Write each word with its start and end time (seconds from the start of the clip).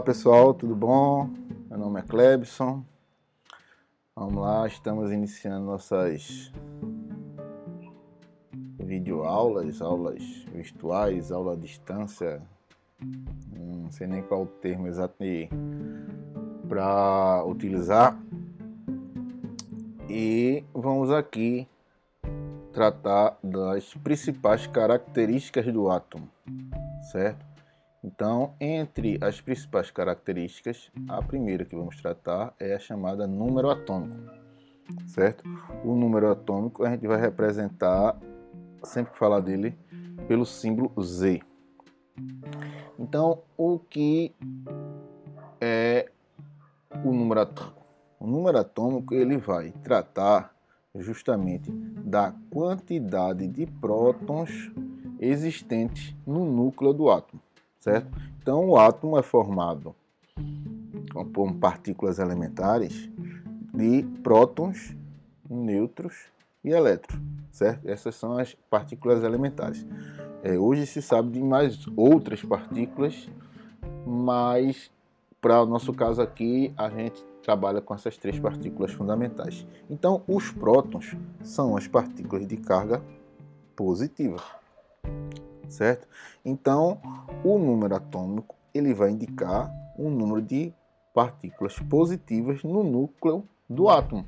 Olá 0.00 0.06
pessoal, 0.06 0.54
tudo 0.54 0.74
bom? 0.74 1.28
Meu 1.68 1.78
nome 1.78 2.00
é 2.00 2.02
Clebson. 2.02 2.82
Vamos 4.16 4.42
lá, 4.42 4.66
estamos 4.66 5.12
iniciando 5.12 5.66
nossas 5.66 6.50
videoaulas, 8.78 9.82
aulas 9.82 10.22
virtuais, 10.54 11.30
aula 11.30 11.52
à 11.52 11.56
distância. 11.56 12.40
Não 13.54 13.92
sei 13.92 14.06
nem 14.06 14.22
qual 14.22 14.44
o 14.44 14.46
termo 14.46 14.86
exato 14.86 15.22
para 16.66 17.44
utilizar. 17.44 18.18
E 20.08 20.64
vamos 20.72 21.10
aqui 21.10 21.68
tratar 22.72 23.36
das 23.44 23.92
principais 23.96 24.66
características 24.66 25.70
do 25.70 25.90
átomo, 25.90 26.26
certo? 27.12 27.49
Então, 28.02 28.54
entre 28.58 29.18
as 29.20 29.42
principais 29.42 29.90
características, 29.90 30.90
a 31.06 31.22
primeira 31.22 31.66
que 31.66 31.76
vamos 31.76 32.00
tratar 32.00 32.54
é 32.58 32.74
a 32.74 32.78
chamada 32.78 33.26
número 33.26 33.68
atômico, 33.68 34.18
certo? 35.06 35.44
O 35.84 35.94
número 35.94 36.30
atômico 36.30 36.82
a 36.82 36.90
gente 36.90 37.06
vai 37.06 37.20
representar, 37.20 38.18
sempre 38.82 39.12
que 39.12 39.18
falar 39.18 39.40
dele, 39.40 39.78
pelo 40.26 40.46
símbolo 40.46 40.90
Z. 41.02 41.42
Então, 42.98 43.42
o 43.54 43.78
que 43.78 44.34
é 45.60 46.10
o 47.04 47.12
número 47.12 47.40
atômico? 47.40 47.84
O 48.18 48.26
número 48.26 48.58
atômico 48.58 49.14
ele 49.14 49.36
vai 49.36 49.72
tratar 49.82 50.54
justamente 50.94 51.70
da 51.70 52.34
quantidade 52.50 53.46
de 53.46 53.66
prótons 53.66 54.72
existentes 55.20 56.16
no 56.26 56.46
núcleo 56.46 56.94
do 56.94 57.10
átomo 57.10 57.42
certo? 57.80 58.08
Então 58.40 58.68
o 58.68 58.78
átomo 58.78 59.18
é 59.18 59.22
formado 59.22 59.94
por 61.32 61.52
partículas 61.54 62.18
elementares 62.18 63.10
de 63.74 64.02
prótons, 64.22 64.94
nêutrons 65.48 66.30
e 66.62 66.70
elétrons, 66.70 67.20
certo? 67.50 67.88
Essas 67.88 68.14
são 68.14 68.38
as 68.38 68.54
partículas 68.68 69.24
elementares. 69.24 69.86
É, 70.42 70.58
hoje 70.58 70.86
se 70.86 71.02
sabe 71.02 71.30
de 71.30 71.42
mais 71.42 71.86
outras 71.96 72.42
partículas, 72.42 73.28
mas 74.06 74.90
para 75.40 75.62
o 75.62 75.66
nosso 75.66 75.92
caso 75.92 76.20
aqui 76.20 76.72
a 76.76 76.88
gente 76.90 77.22
trabalha 77.42 77.80
com 77.80 77.94
essas 77.94 78.16
três 78.16 78.38
partículas 78.38 78.92
fundamentais. 78.92 79.66
Então, 79.88 80.22
os 80.28 80.50
prótons 80.50 81.16
são 81.42 81.76
as 81.76 81.88
partículas 81.88 82.46
de 82.46 82.56
carga 82.56 83.02
positiva 83.74 84.59
certo? 85.70 86.06
Então, 86.44 87.00
o 87.44 87.58
número 87.58 87.94
atômico 87.94 88.56
ele 88.74 88.92
vai 88.92 89.10
indicar 89.10 89.72
um 89.98 90.10
número 90.10 90.42
de 90.42 90.72
partículas 91.14 91.78
positivas 91.78 92.62
no 92.62 92.82
núcleo 92.82 93.44
do 93.68 93.88
átomo, 93.88 94.26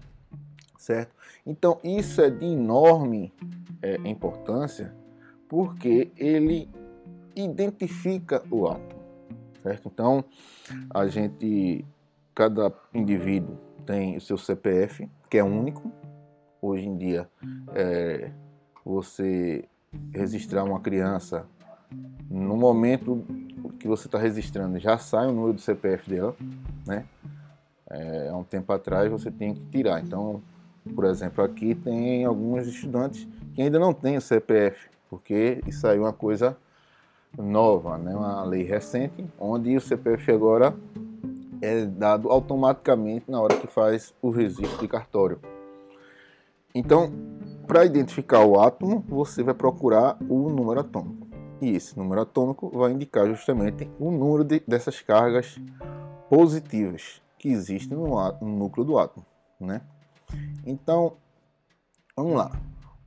certo? 0.78 1.14
Então, 1.46 1.78
isso 1.82 2.20
é 2.20 2.30
de 2.30 2.46
enorme 2.46 3.32
é, 3.80 3.96
importância 4.08 4.94
porque 5.48 6.10
ele 6.16 6.68
identifica 7.36 8.42
o 8.50 8.66
átomo, 8.66 9.02
certo? 9.62 9.90
Então, 9.92 10.24
a 10.90 11.06
gente, 11.06 11.84
cada 12.34 12.72
indivíduo 12.94 13.56
tem 13.84 14.16
o 14.16 14.20
seu 14.20 14.38
CPF, 14.38 15.08
que 15.28 15.38
é 15.38 15.44
único. 15.44 15.90
Hoje 16.60 16.86
em 16.86 16.96
dia, 16.96 17.28
é, 17.74 18.30
você 18.84 19.64
registrar 20.12 20.64
uma 20.64 20.80
criança, 20.80 21.46
no 22.30 22.56
momento 22.56 23.24
que 23.78 23.88
você 23.88 24.06
está 24.06 24.18
registrando, 24.18 24.78
já 24.78 24.96
sai 24.96 25.26
o 25.26 25.32
número 25.32 25.54
do 25.54 25.60
CPF 25.60 26.08
dela, 26.08 26.36
né? 26.86 27.04
É, 27.90 28.32
um 28.32 28.44
tempo 28.44 28.72
atrás 28.72 29.10
você 29.10 29.30
tem 29.30 29.54
que 29.54 29.60
tirar. 29.66 30.00
Então, 30.00 30.40
por 30.94 31.04
exemplo, 31.04 31.44
aqui 31.44 31.74
tem 31.74 32.24
alguns 32.24 32.66
estudantes 32.66 33.26
que 33.54 33.60
ainda 33.60 33.78
não 33.78 33.92
têm 33.92 34.16
o 34.16 34.20
CPF, 34.20 34.88
porque 35.10 35.60
isso 35.66 35.86
aí 35.86 35.98
é 35.98 36.00
uma 36.00 36.12
coisa 36.12 36.56
nova, 37.36 37.98
né? 37.98 38.14
uma 38.14 38.44
lei 38.44 38.62
recente, 38.62 39.26
onde 39.38 39.76
o 39.76 39.80
CPF 39.80 40.30
agora 40.32 40.74
é 41.60 41.84
dado 41.84 42.30
automaticamente 42.30 43.30
na 43.30 43.40
hora 43.40 43.56
que 43.56 43.66
faz 43.66 44.14
o 44.22 44.30
registro 44.30 44.78
de 44.78 44.88
cartório. 44.88 45.40
Então, 46.74 47.12
para 47.66 47.84
identificar 47.84 48.44
o 48.44 48.60
átomo, 48.60 49.04
você 49.08 49.42
vai 49.42 49.54
procurar 49.54 50.16
o 50.28 50.48
número 50.48 50.80
atômico. 50.80 51.26
E 51.60 51.70
esse 51.70 51.96
número 51.96 52.20
atômico 52.20 52.70
vai 52.70 52.92
indicar 52.92 53.26
justamente 53.28 53.88
o 53.98 54.10
número 54.10 54.44
de, 54.44 54.60
dessas 54.66 55.00
cargas 55.00 55.60
positivas 56.28 57.22
que 57.38 57.48
existem 57.48 57.96
no, 57.96 58.08
no 58.40 58.58
núcleo 58.58 58.84
do 58.84 58.98
átomo. 58.98 59.24
Né? 59.60 59.80
Então, 60.66 61.16
vamos 62.16 62.34
lá. 62.34 62.50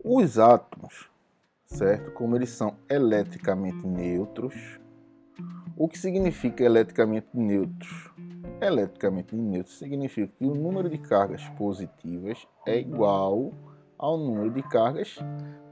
Os 0.03 0.39
átomos, 0.39 1.09
certo? 1.65 2.11
Como 2.11 2.35
eles 2.35 2.49
são 2.49 2.75
eletricamente 2.89 3.85
neutros, 3.85 4.79
o 5.75 5.89
que 5.89 5.97
significa 5.97 6.63
eletricamente 6.63 7.27
neutros? 7.33 8.09
Eletricamente 8.61 9.35
neutro 9.35 9.73
significa 9.73 10.31
que 10.37 10.45
o 10.45 10.55
número 10.55 10.89
de 10.89 10.97
cargas 10.97 11.43
positivas 11.57 12.47
é 12.65 12.79
igual 12.79 13.51
ao 14.05 14.17
número 14.17 14.51
de 14.51 14.61
cargas 14.61 15.17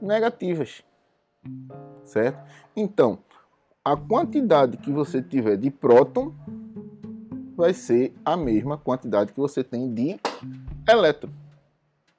negativas. 0.02 0.82
Certo? 2.02 2.38
Então, 2.74 3.18
a 3.84 3.96
quantidade 3.96 4.76
que 4.76 4.90
você 4.90 5.22
tiver 5.22 5.56
de 5.56 5.70
próton 5.70 6.34
vai 7.56 7.72
ser 7.72 8.12
a 8.24 8.36
mesma 8.36 8.76
quantidade 8.76 9.32
que 9.32 9.38
você 9.38 9.62
tem 9.62 9.92
de 9.92 10.18
elétron. 10.88 11.30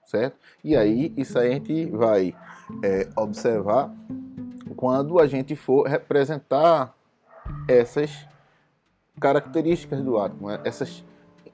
Certo? 0.05 0.37
E 0.63 0.75
aí, 0.75 1.13
isso 1.17 1.37
aí 1.37 1.49
a 1.49 1.53
gente 1.53 1.85
vai 1.87 2.33
é, 2.81 3.09
observar 3.17 3.93
quando 4.77 5.19
a 5.19 5.27
gente 5.27 5.55
for 5.55 5.87
representar 5.87 6.95
essas 7.67 8.25
características 9.19 10.01
do 10.01 10.17
átomo, 10.17 10.47
né? 10.47 10.61
essas, 10.63 11.03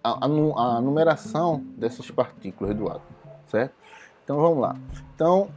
a, 0.03 0.25
a, 0.25 0.77
a 0.77 0.81
numeração 0.81 1.63
dessas 1.77 2.09
partículas 2.11 2.75
do 2.75 2.87
átomo, 2.87 3.15
certo? 3.47 3.80
Então 4.23 4.37
vamos 4.37 4.59
lá. 4.59 4.75
Então, 5.15 5.49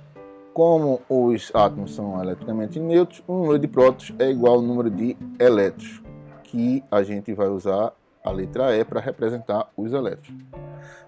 como 0.53 1.01
os 1.09 1.51
átomos 1.55 1.95
são 1.95 2.23
eletricamente 2.23 2.79
neutros, 2.79 3.23
o 3.27 3.33
número 3.35 3.59
de 3.59 3.69
prótons 3.69 4.15
é 4.19 4.31
igual 4.31 4.55
ao 4.55 4.63
número 4.63 4.91
de 4.91 5.17
elétrons, 5.39 6.03
que 6.45 6.83
a 6.91 7.03
gente 7.03 7.33
vai 7.33 7.49
usar 7.49 7.93
a 8.23 8.31
letra 8.31 8.77
E 8.77 8.85
para 8.85 9.01
representar 9.01 9.69
os 9.77 9.93
elétrons. 9.93 10.39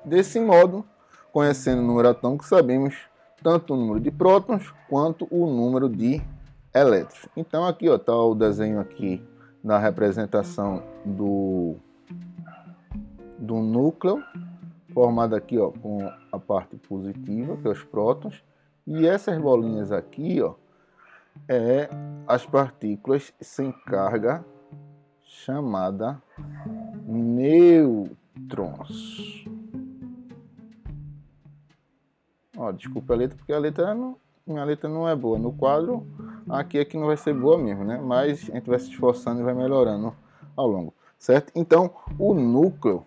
Desse 0.04 0.38
modo, 0.40 0.84
conhecendo 1.32 1.80
o 1.80 1.84
número 1.84 2.08
atômico, 2.08 2.44
sabemos 2.44 2.94
tanto 3.42 3.74
o 3.74 3.76
número 3.76 4.00
de 4.00 4.10
prótons 4.10 4.72
quanto 4.88 5.26
o 5.30 5.46
número 5.46 5.88
de 5.88 6.20
elétrons. 6.74 7.28
Então 7.36 7.64
aqui 7.66 7.86
está 7.86 8.14
o 8.14 8.34
desenho 8.34 8.80
aqui 8.80 9.22
na 9.62 9.78
representação 9.78 10.82
do, 11.04 11.76
do 13.38 13.56
núcleo 13.56 14.22
formada 14.96 15.36
aqui 15.36 15.58
ó, 15.58 15.70
com 15.72 16.10
a 16.32 16.38
parte 16.38 16.74
positiva, 16.78 17.54
que 17.58 17.68
é 17.68 17.70
os 17.70 17.84
prótons, 17.84 18.42
e 18.86 19.06
essas 19.06 19.38
bolinhas 19.38 19.92
aqui 19.92 20.40
ó, 20.40 20.54
é 21.46 21.90
as 22.26 22.46
partículas 22.46 23.30
sem 23.38 23.70
carga 23.72 24.42
chamada 25.20 26.18
nêutrons. 27.04 28.16
Ó, 32.56 32.72
desculpa 32.72 33.12
a 33.12 33.16
letra, 33.18 33.36
porque 33.36 33.52
a 33.52 33.58
letra 33.58 33.94
não, 33.94 34.16
minha 34.46 34.64
letra 34.64 34.88
não 34.88 35.06
é 35.06 35.14
boa. 35.14 35.38
No 35.38 35.52
quadro, 35.52 36.06
aqui 36.48 36.78
é 36.78 36.86
que 36.86 36.96
não 36.96 37.08
vai 37.08 37.18
ser 37.18 37.34
boa 37.34 37.58
mesmo, 37.58 37.84
né? 37.84 38.00
Mas 38.02 38.48
a 38.48 38.54
gente 38.54 38.70
vai 38.70 38.78
se 38.78 38.88
esforçando 38.88 39.42
e 39.42 39.44
vai 39.44 39.52
melhorando 39.52 40.16
ao 40.56 40.66
longo, 40.66 40.94
certo? 41.18 41.52
Então, 41.54 41.90
o 42.18 42.32
núcleo 42.32 43.04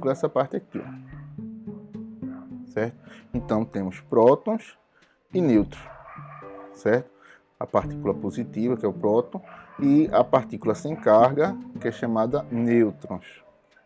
núcleo 0.00 0.12
essa 0.12 0.28
parte 0.28 0.56
aqui, 0.56 0.82
certo? 2.66 2.96
Então 3.34 3.64
temos 3.64 4.00
prótons 4.00 4.78
e 5.32 5.40
nêutrons, 5.40 5.84
certo? 6.72 7.10
A 7.58 7.66
partícula 7.66 8.14
positiva, 8.14 8.76
que 8.76 8.86
é 8.86 8.88
o 8.88 8.92
próton, 8.92 9.42
e 9.78 10.08
a 10.12 10.24
partícula 10.24 10.74
sem 10.74 10.96
carga, 10.96 11.54
que 11.78 11.88
é 11.88 11.92
chamada 11.92 12.42
nêutrons. 12.50 13.44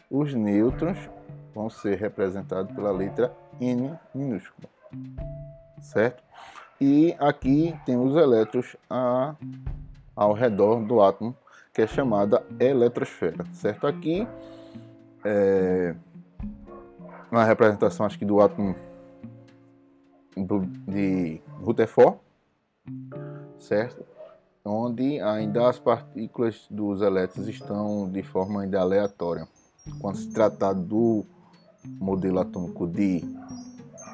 Os 0.09 0.33
nêutrons 0.33 1.11
vão 1.53 1.69
ser 1.69 1.99
representados 1.99 2.73
pela 2.73 2.93
letra 2.93 3.35
N 3.61 3.99
minúscula, 4.15 4.69
certo? 5.81 6.23
E 6.81 7.17
aqui 7.19 7.75
temos 7.85 8.13
os 8.13 8.23
elétrons 8.23 8.77
a, 8.89 9.35
ao 10.15 10.33
redor 10.33 10.81
do 10.85 11.01
átomo, 11.01 11.37
que 11.73 11.83
é 11.83 11.87
chamada 11.89 12.45
eletrosfera, 12.61 13.45
certo? 13.53 13.87
Aqui 13.87 14.27
é, 15.25 15.95
uma 17.31 17.45
representação, 17.45 18.07
acho 18.07 18.19
que 18.19 18.25
do 18.25 18.41
átomo 18.41 18.75
de 20.87 21.41
Rutherford, 21.63 22.19
certo? 23.59 24.05
onde 24.65 25.21
ainda 25.21 25.69
as 25.69 25.79
partículas 25.79 26.67
dos 26.71 27.03
elétrons 27.03 27.49
estão 27.49 28.09
de 28.11 28.23
forma 28.23 28.63
ainda 28.63 28.81
aleatória. 28.81 29.47
Quando 30.01 30.17
se 30.17 30.31
tratar 30.31 30.73
do 30.73 31.25
modelo 31.85 32.41
atômico 32.41 32.87
de 32.87 33.23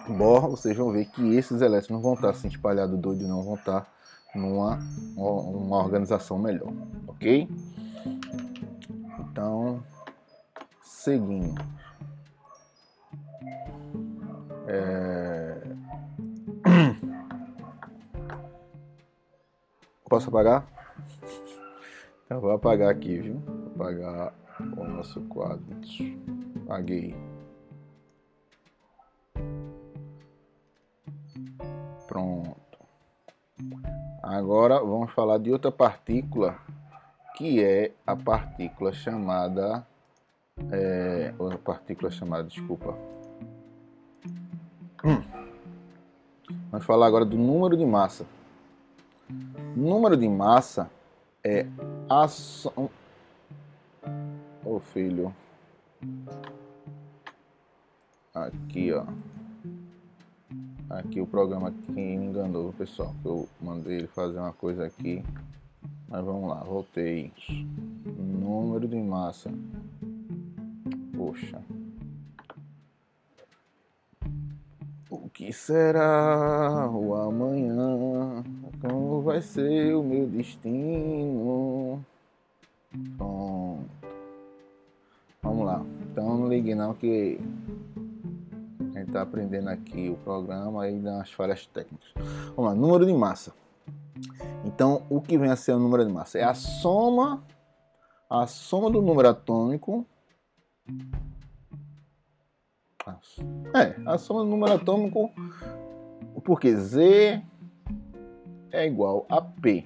Bohr, 0.09 0.51
vocês 0.51 0.77
vão 0.77 0.91
ver 0.91 1.07
que 1.07 1.37
esses 1.37 1.61
elétrons 1.63 1.91
não 1.91 2.01
vão 2.01 2.15
estar 2.15 2.31
assim 2.31 2.49
espalhados 2.49 2.99
doido, 2.99 3.29
não 3.29 3.45
vão 3.45 3.55
estar 3.55 3.87
numa 4.35 4.79
uma 5.17 5.79
organização 5.79 6.39
melhor, 6.39 6.73
ok? 7.07 7.49
Então, 9.21 9.83
seguindo. 11.01 11.65
É... 14.67 15.57
Posso 20.09 20.29
apagar? 20.29 20.67
Então 22.25 22.41
vou 22.41 22.51
apagar 22.51 22.91
aqui, 22.91 23.19
viu? 23.19 23.41
Vou 23.75 23.87
apagar 23.87 24.35
o 24.77 24.85
nosso 24.85 25.23
quadro. 25.23 25.65
Apaguei. 26.65 27.17
Pronto. 32.07 32.61
Agora 34.23 34.79
vamos 34.81 35.11
falar 35.13 35.39
de 35.39 35.51
outra 35.51 35.73
partícula, 35.73 36.59
que 37.37 37.65
é 37.65 37.93
a 38.07 38.15
partícula 38.15 38.93
chamada. 38.93 39.89
É, 40.71 41.35
outra 41.39 41.59
partícula 41.59 42.11
chamada, 42.11 42.45
desculpa. 42.45 42.97
Hum. 45.05 45.23
Vamos 46.71 46.87
falar 46.87 47.07
agora 47.07 47.25
do 47.25 47.37
número 47.37 47.77
de 47.77 47.87
massa. 47.87 48.27
Número 49.75 50.17
de 50.17 50.29
massa 50.29 50.91
é 51.43 51.67
a. 52.09 52.27
Ô 52.77 52.91
oh, 54.65 54.81
filho. 54.81 55.35
Aqui, 58.35 58.93
ó. 58.93 59.05
Aqui 60.91 61.21
o 61.21 61.27
programa 61.27 61.71
que 61.71 61.93
me 61.93 62.15
enganou, 62.15 62.73
pessoal. 62.73 63.15
Que 63.23 63.29
eu 63.29 63.49
mandei 63.61 63.99
ele 63.99 64.07
fazer 64.09 64.39
uma 64.39 64.53
coisa 64.53 64.87
aqui. 64.87 65.25
Mas 66.09 66.25
vamos 66.25 66.49
lá, 66.49 66.63
voltei. 66.65 67.33
Número 68.05 68.87
de 68.87 68.97
massa. 68.97 69.51
Poxa. 71.21 71.61
O 75.11 75.29
que 75.29 75.53
será 75.53 76.89
o 76.91 77.15
amanhã? 77.15 78.43
Como 78.81 79.21
vai 79.21 79.43
ser 79.43 79.95
o 79.95 80.03
meu 80.03 80.27
destino? 80.27 82.03
Pronto. 83.19 83.85
Vamos 85.43 85.67
lá. 85.67 85.85
Então 86.11 86.39
não 86.39 86.49
ligue 86.49 86.75
não 86.75 86.95
que 86.95 87.39
a 88.79 88.99
gente 88.99 89.09
está 89.09 89.21
aprendendo 89.21 89.69
aqui 89.69 90.09
o 90.09 90.17
programa 90.25 90.89
e 90.89 90.99
dá 91.01 91.17
umas 91.17 91.31
falhas 91.31 91.67
técnicas. 91.67 92.15
Vamos 92.57 92.73
lá, 92.73 92.75
número 92.75 93.05
de 93.05 93.13
massa. 93.13 93.53
Então, 94.65 95.03
o 95.11 95.21
que 95.21 95.37
vem 95.37 95.51
a 95.51 95.57
ser 95.57 95.73
o 95.73 95.79
número 95.79 96.03
de 96.03 96.11
massa? 96.11 96.39
É 96.39 96.45
a 96.45 96.55
soma, 96.55 97.45
a 98.29 98.47
soma 98.47 98.91
do 98.91 99.03
número 99.03 99.29
atômico. 99.29 100.07
É, 103.75 103.95
a 104.07 104.19
soma 104.19 104.41
do 104.41 104.51
número 104.51 104.73
atômico, 104.73 105.31
porque 106.45 106.75
Z 106.77 107.43
é 108.73 108.87
igual 108.87 109.27
a 109.29 109.41
P. 109.41 109.85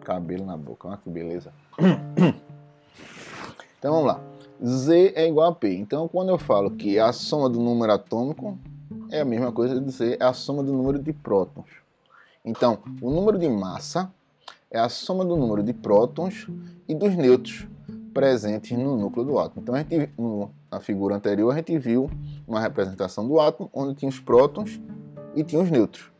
Cabelo 0.00 0.46
na 0.46 0.56
boca, 0.56 0.88
olha 0.88 0.96
que 0.98 1.10
beleza. 1.10 1.52
Então 3.78 3.92
vamos 3.92 4.06
lá. 4.06 4.20
Z 4.64 5.12
é 5.14 5.28
igual 5.28 5.50
a 5.50 5.54
P. 5.54 5.74
Então 5.74 6.08
quando 6.08 6.30
eu 6.30 6.38
falo 6.38 6.70
que 6.70 6.98
a 6.98 7.12
soma 7.12 7.48
do 7.48 7.60
número 7.60 7.92
atômico 7.92 8.58
é 9.10 9.20
a 9.20 9.24
mesma 9.24 9.52
coisa 9.52 9.78
de 9.78 9.84
dizer 9.84 10.22
a 10.22 10.32
soma 10.32 10.62
do 10.62 10.72
número 10.72 10.98
de 10.98 11.12
prótons. 11.12 11.66
Então, 12.44 12.78
o 13.02 13.10
número 13.10 13.38
de 13.38 13.48
massa 13.48 14.12
é 14.70 14.78
a 14.78 14.88
soma 14.88 15.24
do 15.24 15.36
número 15.36 15.62
de 15.62 15.72
prótons 15.72 16.46
e 16.88 16.94
dos 16.94 17.14
nêutrons 17.16 17.66
presentes 18.12 18.76
no 18.76 18.96
núcleo 18.96 19.26
do 19.26 19.38
átomo. 19.38 19.62
Então, 19.62 19.74
a 19.74 19.78
gente, 19.78 20.10
na 20.70 20.80
figura 20.80 21.16
anterior, 21.16 21.52
a 21.52 21.56
gente 21.56 21.78
viu 21.78 22.10
uma 22.46 22.60
representação 22.60 23.28
do 23.28 23.38
átomo 23.38 23.68
onde 23.72 23.94
tinha 23.94 24.08
os 24.08 24.18
prótons 24.18 24.80
e 25.34 25.44
tinha 25.44 25.62
os 25.62 25.70
nêutrons. 25.70 26.10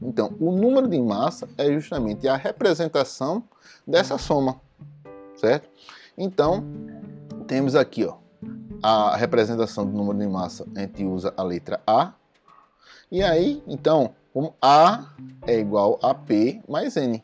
Então, 0.00 0.34
o 0.38 0.52
número 0.52 0.88
de 0.88 1.00
massa 1.00 1.48
é 1.56 1.72
justamente 1.72 2.28
a 2.28 2.36
representação 2.36 3.42
dessa 3.86 4.18
soma, 4.18 4.60
certo? 5.36 5.68
Então, 6.18 6.64
temos 7.46 7.74
aqui 7.74 8.04
ó, 8.04 8.16
a 8.82 9.16
representação 9.16 9.86
do 9.86 9.96
número 9.96 10.18
de 10.18 10.26
massa, 10.26 10.66
a 10.76 10.80
gente 10.80 11.04
usa 11.04 11.32
a 11.36 11.42
letra 11.42 11.80
A. 11.86 12.12
E 13.10 13.22
aí, 13.22 13.62
então, 13.66 14.14
como 14.32 14.54
A 14.60 15.14
é 15.46 15.58
igual 15.58 15.98
a 16.02 16.14
P 16.14 16.60
mais 16.68 16.96
N, 16.96 17.22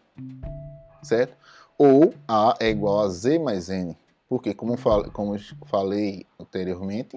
certo? 1.03 1.37
Ou 1.77 2.13
A 2.27 2.57
é 2.61 2.71
igual 2.71 3.01
a 3.01 3.09
Z 3.09 3.39
mais 3.39 3.69
N. 3.69 3.97
Porque, 4.29 4.53
como, 4.53 4.77
fal 4.77 5.11
como 5.11 5.37
falei 5.67 6.27
anteriormente, 6.39 7.17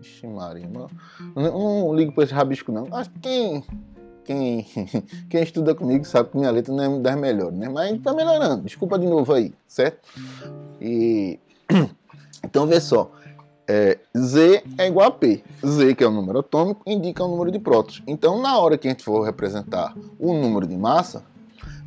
Ixi, 0.00 0.26
Maria, 0.26 0.66
não, 0.66 0.88
não 1.34 1.94
ligo 1.94 2.12
para 2.12 2.24
esse 2.24 2.32
rabisco 2.32 2.72
não. 2.72 2.86
Mas 2.88 3.10
quem, 3.20 3.62
quem, 4.24 4.66
quem 5.28 5.42
estuda 5.42 5.74
comigo 5.74 6.04
sabe 6.04 6.30
que 6.30 6.38
minha 6.38 6.50
letra 6.50 6.72
não 6.72 6.96
é 6.96 6.98
das 7.00 7.16
melhores, 7.16 7.58
né? 7.58 7.68
Mas 7.68 7.92
está 7.92 8.14
melhorando. 8.14 8.62
Desculpa 8.62 8.98
de 8.98 9.06
novo 9.06 9.32
aí, 9.32 9.52
certo? 9.66 10.00
E 10.80 11.38
então 12.42 12.66
vê 12.66 12.80
só, 12.80 13.10
é, 13.68 13.98
Z 14.16 14.64
é 14.78 14.86
igual 14.88 15.08
a 15.08 15.10
P. 15.10 15.42
Z, 15.64 15.94
que 15.94 16.02
é 16.02 16.06
o 16.06 16.10
número 16.10 16.40
atômico, 16.40 16.82
indica 16.86 17.22
o 17.22 17.28
número 17.28 17.50
de 17.50 17.58
prótons. 17.58 18.02
Então, 18.06 18.40
na 18.40 18.58
hora 18.58 18.76
que 18.76 18.88
a 18.88 18.90
gente 18.90 19.04
for 19.04 19.22
representar 19.22 19.94
o 20.18 20.32
número 20.34 20.66
de 20.66 20.76
massa, 20.76 21.24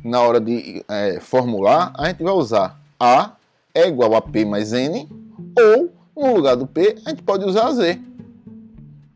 na 0.06 0.20
hora 0.20 0.40
de 0.40 0.84
é, 0.88 1.18
formular, 1.20 1.92
a 1.96 2.08
gente 2.08 2.22
vai 2.22 2.32
usar 2.32 2.80
A 2.98 3.32
é 3.74 3.88
igual 3.88 4.14
a 4.14 4.22
P 4.22 4.44
mais 4.44 4.72
N, 4.72 5.08
ou 5.58 5.90
no 6.16 6.34
lugar 6.34 6.56
do 6.56 6.66
P, 6.66 6.96
a 7.04 7.10
gente 7.10 7.22
pode 7.22 7.44
usar 7.44 7.70
Z. 7.72 8.00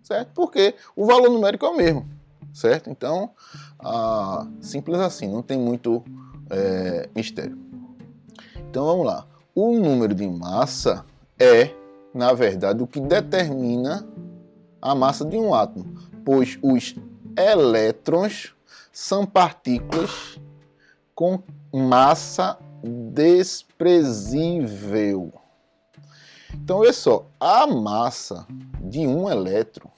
Certo? 0.03 0.33
Porque 0.35 0.75
o 0.95 1.07
valor 1.07 1.31
numérico 1.31 1.65
é 1.65 1.69
o 1.69 1.77
mesmo. 1.77 2.07
Certo? 2.53 2.91
Então, 2.91 3.31
ah, 3.79 4.47
simples 4.61 4.99
assim, 5.01 5.29
não 5.29 5.41
tem 5.41 5.59
muito 5.59 6.05
é, 6.51 7.09
mistério. 7.15 7.57
Então 8.69 8.85
vamos 8.85 9.07
lá. 9.07 9.25
O 9.55 9.73
número 9.79 10.15
de 10.15 10.29
massa 10.29 11.07
é, 11.39 11.71
na 12.13 12.33
verdade, 12.33 12.83
o 12.83 12.87
que 12.87 13.01
determina 13.01 14.07
a 14.83 14.95
massa 14.95 15.25
de 15.25 15.37
um 15.37 15.55
átomo, 15.55 15.87
pois 16.25 16.59
os 16.61 16.97
elétrons 17.37 18.55
são 18.93 19.25
partículas 19.25 20.39
com 21.21 21.43
massa 21.71 22.59
desprezível. 22.83 25.31
Então, 26.55 26.79
olha 26.79 26.95
só, 26.95 27.27
a 27.39 27.67
massa 27.67 28.47
de 28.81 29.07
um 29.07 29.29
elétron, 29.29 29.91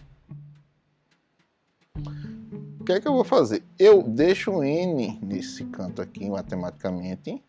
O 2.79 2.83
que 2.83 2.93
é 2.93 2.99
que 2.99 3.07
eu 3.07 3.13
vou 3.13 3.23
fazer? 3.23 3.63
Eu 3.79 4.03
deixo 4.03 4.63
N 4.63 5.19
nesse 5.21 5.65
canto 5.65 6.01
aqui, 6.01 6.29
matematicamente, 6.29 7.41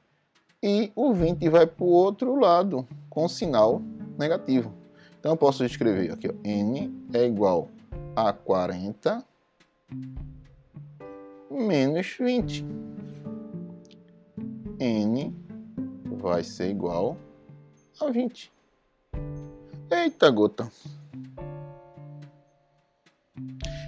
e 0.62 0.90
o 0.94 1.12
20 1.12 1.48
vai 1.48 1.66
para 1.66 1.84
o 1.84 1.88
outro 1.88 2.38
lado, 2.38 2.86
com 3.10 3.28
sinal 3.28 3.82
negativo. 4.18 4.72
Então 5.18 5.32
eu 5.32 5.36
posso 5.36 5.64
escrever 5.64 6.12
aqui, 6.12 6.28
ó, 6.28 6.34
N 6.44 6.92
é 7.12 7.26
igual 7.26 7.68
a 8.14 8.32
40 8.32 9.24
menos 11.50 12.16
20. 12.18 12.64
N 14.78 15.34
vai 16.18 16.42
ser 16.44 16.70
igual 16.70 17.16
a 18.00 18.10
20. 18.10 18.52
Eita 19.90 20.30
gota! 20.30 20.70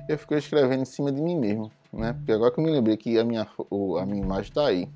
Eu 0.08 0.16
fiquei 0.16 0.38
escrevendo 0.38 0.82
em 0.82 0.86
cima 0.86 1.12
de 1.12 1.20
mim 1.20 1.36
mesmo, 1.36 1.70
né? 1.92 2.14
Porque 2.14 2.32
agora 2.32 2.50
que 2.50 2.60
eu 2.60 2.64
me 2.64 2.70
lembrei 2.70 2.96
que 2.96 3.18
a 3.18 3.24
minha, 3.24 3.42
a 3.42 4.06
minha 4.06 4.22
imagem 4.22 4.48
está 4.48 4.66
aí. 4.66 4.88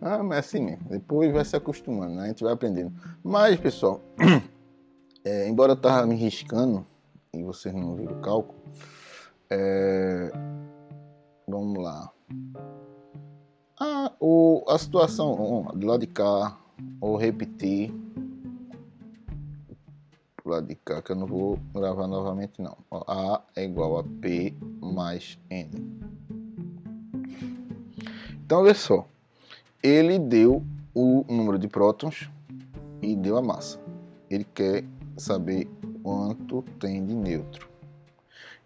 Ah, 0.00 0.22
mas 0.22 0.36
é 0.36 0.38
assim 0.38 0.60
mesmo. 0.60 0.88
Depois 0.88 1.32
vai 1.32 1.44
se 1.44 1.56
acostumando, 1.56 2.14
né? 2.14 2.24
A 2.24 2.26
gente 2.28 2.44
vai 2.44 2.52
aprendendo. 2.52 2.92
Mas, 3.24 3.58
pessoal, 3.58 4.00
é, 5.24 5.48
embora 5.48 5.72
eu 5.72 5.76
tava 5.76 6.06
me 6.06 6.14
riscando 6.14 6.86
e 7.32 7.42
vocês 7.42 7.74
não 7.74 7.96
viram 7.96 8.16
o 8.16 8.20
cálculo, 8.20 8.56
é, 9.50 10.30
vamos 11.46 11.82
lá. 11.82 12.10
Ah, 13.80 14.12
o, 14.20 14.64
a 14.68 14.78
situação 14.78 15.64
do 15.74 15.86
lado 15.86 16.00
de 16.00 16.06
cá, 16.06 16.58
ou 17.00 17.16
repetir 17.16 17.92
pro 20.36 20.52
lado 20.52 20.66
de 20.66 20.74
cá, 20.76 21.02
que 21.02 21.12
eu 21.12 21.16
não 21.16 21.26
vou 21.26 21.58
gravar 21.74 22.06
novamente 22.06 22.60
não. 22.60 22.76
A 22.90 23.42
é 23.54 23.64
igual 23.64 23.98
a 23.98 24.04
P 24.04 24.54
mais 24.80 25.38
N. 25.50 25.70
Então, 28.44 28.60
olha 28.60 28.74
só 28.74 29.06
ele 29.86 30.18
deu 30.18 30.64
o 30.92 31.24
número 31.28 31.58
de 31.60 31.68
prótons 31.68 32.28
e 33.00 33.14
deu 33.14 33.36
a 33.36 33.42
massa. 33.42 33.80
Ele 34.28 34.42
quer 34.42 34.84
saber 35.16 35.68
quanto 36.02 36.62
tem 36.80 37.04
de 37.04 37.14
nêutron. 37.14 37.68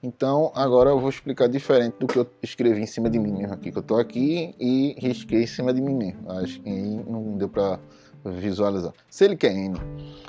Então, 0.02 0.50
agora 0.54 0.90
eu 0.90 0.99
vou 0.99 1.11
explicar 1.11 1.47
diferente 1.47 1.97
do 1.99 2.07
que 2.07 2.19
eu 2.19 2.26
escrevi 2.42 2.80
em 2.80 2.87
cima 2.87 3.11
de 3.11 3.19
mim 3.19 3.33
mesmo 3.33 3.52
aqui, 3.52 3.71
que 3.71 3.76
eu 3.76 3.83
estou 3.83 3.99
aqui 3.99 4.54
e 4.59 4.95
risquei 4.99 5.42
em 5.42 5.47
cima 5.47 5.75
de 5.75 5.80
mim 5.83 5.95
mesmo. 5.95 6.30
Acho 6.33 6.59
que 6.61 6.71
não 6.71 7.37
deu 7.37 7.50
para 7.50 7.78
visualizar. 8.25 8.95
Se 9.11 9.26
ele 9.26 9.37
quer 9.37 9.52
N, 9.52 9.78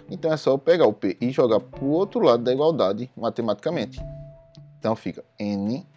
então 0.09 0.31
é 0.31 0.35
só 0.35 0.51
eu 0.51 0.59
pegar 0.59 0.85
o 0.87 0.93
P 0.93 1.15
e 1.21 1.31
jogar 1.31 1.61
para 1.61 1.85
o 1.85 1.89
outro 1.89 2.19
lado 2.19 2.43
da 2.43 2.51
igualdade 2.51 3.09
matematicamente. 3.15 4.01
Então 4.77 4.93
fica 4.93 5.23
N, 5.39 5.87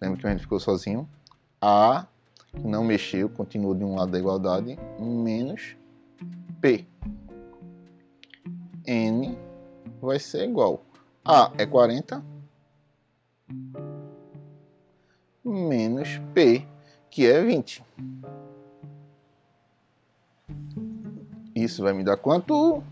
lembra 0.00 0.18
que 0.18 0.26
a 0.26 0.30
gente 0.30 0.40
ficou 0.40 0.58
sozinho, 0.58 1.08
A 1.60 2.06
não 2.64 2.82
mexeu, 2.82 3.28
continua 3.28 3.76
de 3.76 3.84
um 3.84 3.94
lado 3.94 4.10
da 4.10 4.18
igualdade, 4.18 4.76
menos 4.98 5.76
P. 6.60 6.84
N 8.86 9.38
vai 10.00 10.18
ser 10.18 10.48
igual. 10.48 10.84
A 11.24 11.50
é 11.56 11.64
40 11.64 12.22
menos 15.42 16.20
P, 16.34 16.66
que 17.10 17.26
é 17.26 17.42
20. 17.42 17.84
Isso 21.54 21.82
vai 21.82 21.92
me 21.92 22.02
dar 22.02 22.16
quanto? 22.16 22.82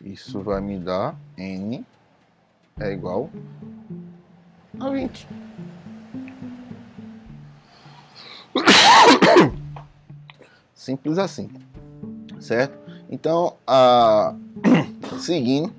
Isso 0.00 0.40
vai 0.40 0.60
me 0.60 0.78
dar 0.78 1.18
N 1.36 1.84
é 2.78 2.92
igual 2.92 3.30
a 4.78 4.90
20. 4.90 5.28
Simples 10.74 11.18
assim, 11.18 11.50
certo? 12.38 12.78
Então, 13.10 13.56
a... 13.66 14.34
seguindo, 15.18 15.72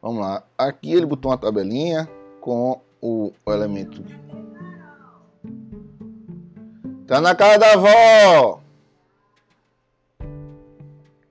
vamos 0.00 0.20
lá. 0.20 0.42
Aqui 0.56 0.92
ele 0.92 1.06
botou 1.06 1.30
uma 1.30 1.38
tabelinha 1.38 2.08
com 2.40 2.80
o, 3.00 3.32
elemento. 3.46 4.02
Tá 7.06 7.20
na 7.20 7.34
casa 7.34 7.58
da 7.58 7.72
avó! 7.72 8.60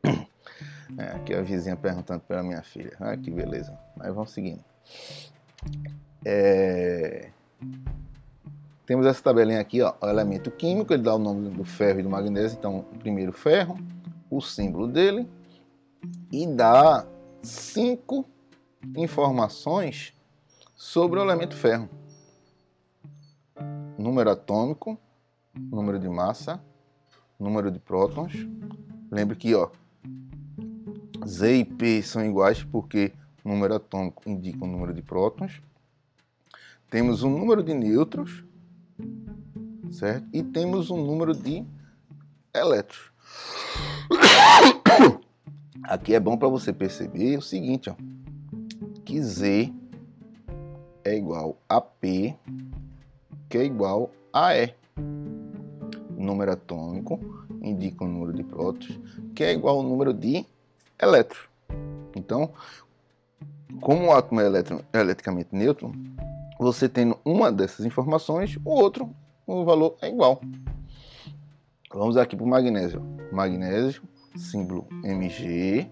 É, 0.98 1.16
aqui 1.16 1.34
a 1.34 1.42
vizinha 1.42 1.76
perguntando 1.76 2.20
pela 2.20 2.44
minha 2.44 2.62
filha. 2.62 2.92
Ah, 3.00 3.18
que 3.18 3.32
beleza. 3.32 3.76
Mas 3.96 4.14
vamos 4.14 4.30
seguindo. 4.30 4.64
É... 6.24 7.30
Temos 8.86 9.06
essa 9.06 9.24
tabelinha 9.24 9.62
aqui, 9.62 9.82
ó, 9.82 9.94
o 10.02 10.08
elemento 10.08 10.52
químico, 10.52 10.94
ele 10.94 11.02
dá 11.02 11.16
o 11.16 11.18
nome 11.18 11.50
do 11.50 11.64
ferro 11.64 12.02
e 12.02 12.04
do 12.04 12.10
magnésio, 12.10 12.58
então 12.58 12.86
primeiro 13.00 13.32
ferro, 13.32 13.80
o 14.30 14.42
símbolo 14.42 14.86
dele, 14.86 15.28
e 16.32 16.48
dá 16.48 17.06
cinco 17.44 18.28
informações 18.96 20.14
sobre 20.76 21.20
o 21.20 21.24
elemento 21.24 21.56
ferro. 21.56 21.90
Número 23.98 24.32
atômico, 24.32 24.98
número 25.54 26.00
de 26.00 26.10
massa, 26.10 26.64
número 27.40 27.70
de 27.72 27.80
prótons. 27.80 28.34
Lembre 29.12 29.36
que 29.36 29.54
ó, 29.54 29.70
Z 31.26 31.58
e 31.58 31.66
P 31.66 32.02
são 32.02 32.26
iguais 32.26 32.64
porque 32.64 33.14
o 33.44 33.50
número 33.50 33.76
atômico 33.76 34.24
indica 34.28 34.64
o 34.64 34.68
número 34.68 34.94
de 34.94 35.02
prótons. 35.02 35.62
Temos 36.90 37.24
o 37.24 37.30
número 37.30 37.64
de 37.64 37.74
nêutrons, 37.74 38.44
certo? 39.92 40.28
E 40.34 40.44
temos 40.44 40.90
um 40.90 41.06
número 41.06 41.34
de 41.34 41.66
elétrons. 42.54 43.12
Aqui 45.84 46.14
é 46.14 46.20
bom 46.20 46.38
para 46.38 46.48
você 46.48 46.72
perceber 46.72 47.38
o 47.38 47.42
seguinte, 47.42 47.90
ó, 47.90 47.96
que 49.04 49.22
Z 49.22 49.74
é 51.04 51.18
igual 51.18 51.58
a 51.68 51.82
P, 51.82 52.36
que 53.50 53.58
é 53.58 53.66
igual 53.66 54.12
a 54.32 54.56
E. 54.56 54.74
número 56.16 56.52
atômico 56.52 57.20
indica 57.62 58.04
o 58.04 58.08
número 58.08 58.34
de 58.34 58.44
prótons, 58.44 59.00
que 59.36 59.44
é 59.44 59.52
igual 59.52 59.78
ao 59.78 59.84
número 59.84 60.14
de 60.14 60.46
elétrons. 61.02 61.50
Então, 62.16 62.52
como 63.80 64.08
o 64.08 64.12
átomo 64.12 64.42
é 64.42 64.46
eletricamente 64.94 65.50
neutro, 65.52 65.92
você 66.60 66.88
tendo 66.88 67.18
uma 67.26 67.52
dessas 67.52 67.86
informações, 67.86 68.58
o 68.64 68.70
outro, 68.70 69.10
o 69.48 69.66
valor 69.66 69.98
é 70.02 70.10
igual. 70.10 70.42
Vamos 71.94 72.18
aqui 72.18 72.36
para 72.36 72.46
o 72.46 72.48
magnésio. 72.48 73.02
Magnésio, 73.32 74.04
símbolo 74.36 74.88
Mg. 75.04 75.90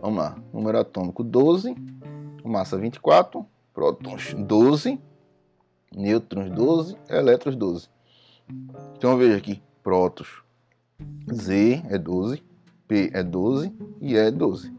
Vamos 0.00 0.18
lá, 0.18 0.36
número 0.52 0.78
atômico 0.78 1.24
12, 1.24 1.74
massa 2.44 2.76
24, 2.76 3.46
prótons 3.72 4.34
12, 4.34 5.00
nêutrons 5.94 6.50
12, 6.50 6.96
elétrons 7.08 7.56
12. 7.56 7.88
Então 8.96 9.16
veja 9.16 9.36
aqui, 9.36 9.62
prótons 9.82 10.42
Z 11.32 11.82
é 11.88 11.96
12, 11.96 12.42
P 12.86 13.10
é 13.14 13.22
12 13.22 13.72
e 14.00 14.12
E 14.12 14.16
é 14.16 14.30
12. 14.30 14.72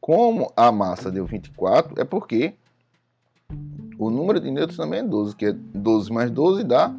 Como 0.00 0.52
a 0.56 0.70
massa 0.70 1.10
deu 1.10 1.26
24, 1.26 2.00
é 2.00 2.04
porque 2.04 2.54
o 3.98 4.08
número 4.08 4.40
de 4.40 4.50
nêutrons 4.50 4.76
também 4.76 5.00
é 5.00 5.02
12, 5.02 5.34
que 5.34 5.46
é 5.46 5.52
12 5.52 6.12
mais 6.12 6.30
12 6.30 6.62
dá 6.64 6.94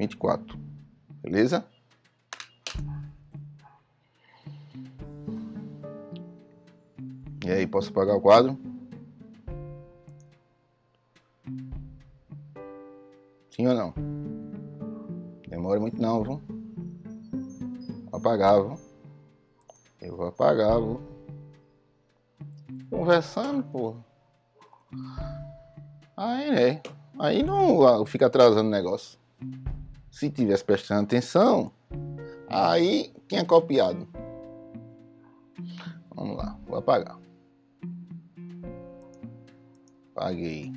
24. 0.00 0.58
Beleza? 1.22 1.62
E 7.44 7.50
aí, 7.50 7.66
posso 7.66 7.90
apagar 7.90 8.16
o 8.16 8.20
quadro? 8.20 8.58
Sim 13.50 13.66
ou 13.66 13.74
não? 13.74 13.92
Demora 15.46 15.78
muito 15.78 16.00
não, 16.00 16.22
viu? 16.22 16.42
Apagar, 18.10 18.54
viu? 18.62 18.78
Eu 20.00 20.16
vou 20.16 20.28
apagar, 20.28 20.80
viu? 20.80 21.02
Conversando, 22.88 23.62
pô. 23.64 23.96
Aí, 26.16 26.50
né? 26.50 26.82
Aí 27.18 27.42
não 27.42 28.06
fica 28.06 28.26
atrasando 28.26 28.68
o 28.68 28.72
negócio. 28.72 29.19
Se 30.10 30.30
tivesse 30.30 30.64
prestando 30.64 31.04
atenção, 31.04 31.72
aí 32.48 33.12
tinha 33.28 33.44
copiado. 33.44 34.08
Vamos 36.14 36.36
lá, 36.36 36.58
vou 36.66 36.78
apagar. 36.78 37.18
Apaguei. 40.14 40.72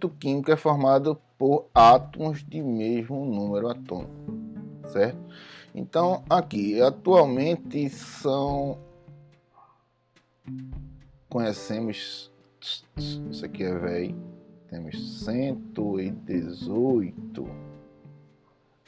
Elemento 0.00 0.08
químico 0.08 0.50
é 0.50 0.56
formado 0.56 1.20
por 1.36 1.66
átomos 1.74 2.42
de 2.42 2.62
mesmo 2.62 3.26
número 3.26 3.68
atômico, 3.68 4.32
certo? 4.88 5.18
Então, 5.74 6.24
aqui, 6.28 6.80
atualmente 6.80 7.90
são. 7.90 8.78
Conhecemos. 11.28 12.32
Isso 12.96 13.44
aqui 13.44 13.64
é 13.64 13.74
velho. 13.74 14.16
Temos 14.68 15.24
118 15.24 17.46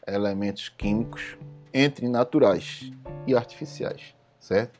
elementos 0.06 0.70
químicos 0.70 1.36
entre 1.72 2.08
naturais 2.08 2.92
e 3.26 3.34
artificiais, 3.34 4.14
certo? 4.38 4.78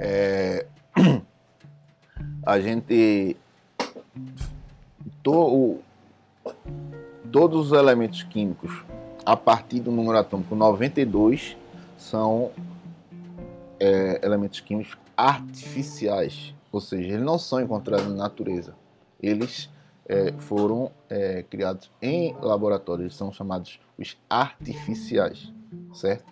É, 0.00 0.66
a 2.44 2.60
gente. 2.60 3.36
To, 5.24 5.78
todos 7.32 7.72
os 7.72 7.78
elementos 7.78 8.22
químicos 8.22 8.84
a 9.24 9.36
partir 9.36 9.80
do 9.80 9.90
número 9.90 10.18
atômico 10.18 10.54
92 10.54 11.56
são 11.96 12.52
é, 13.80 14.20
elementos 14.22 14.60
químicos 14.60 14.96
artificiais, 15.16 16.54
ou 16.70 16.80
seja, 16.80 17.08
eles 17.14 17.24
não 17.24 17.38
são 17.38 17.60
encontrados 17.60 18.06
na 18.08 18.14
natureza. 18.14 18.74
Eles 19.22 19.70
é, 20.06 20.32
foram 20.32 20.90
é, 21.08 21.42
criados 21.42 21.90
em 22.02 22.36
laboratórios, 22.42 23.16
são 23.16 23.32
chamados 23.32 23.80
os 23.98 24.18
artificiais, 24.28 25.50
certo? 25.94 26.24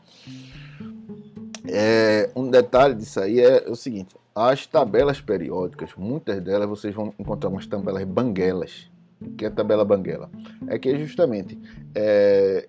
É, 1.66 2.30
um 2.36 2.50
detalhe 2.50 2.94
disso 2.94 3.20
aí 3.20 3.40
é 3.40 3.64
o 3.68 3.74
seguinte: 3.74 4.14
as 4.34 4.66
tabelas 4.66 5.20
periódicas, 5.20 5.90
muitas 5.96 6.42
delas 6.42 6.68
vocês 6.68 6.94
vão 6.94 7.14
encontrar 7.18 7.50
umas 7.50 7.66
tabelas 7.66 8.04
banguelas. 8.04 8.90
O 9.20 9.30
que 9.34 9.44
é 9.44 9.50
tabela 9.50 9.84
banguela? 9.84 10.30
É 10.66 10.78
que 10.78 10.98
justamente 10.98 11.58
é, 11.94 12.68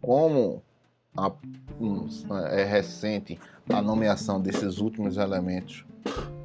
como 0.00 0.62
a, 1.16 1.32
é 2.50 2.64
recente 2.64 3.38
a 3.72 3.80
nomeação 3.80 4.40
desses 4.40 4.78
últimos 4.78 5.16
elementos 5.16 5.86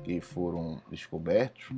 que 0.04 0.20
foram 0.20 0.80
descobertos, 0.92 1.70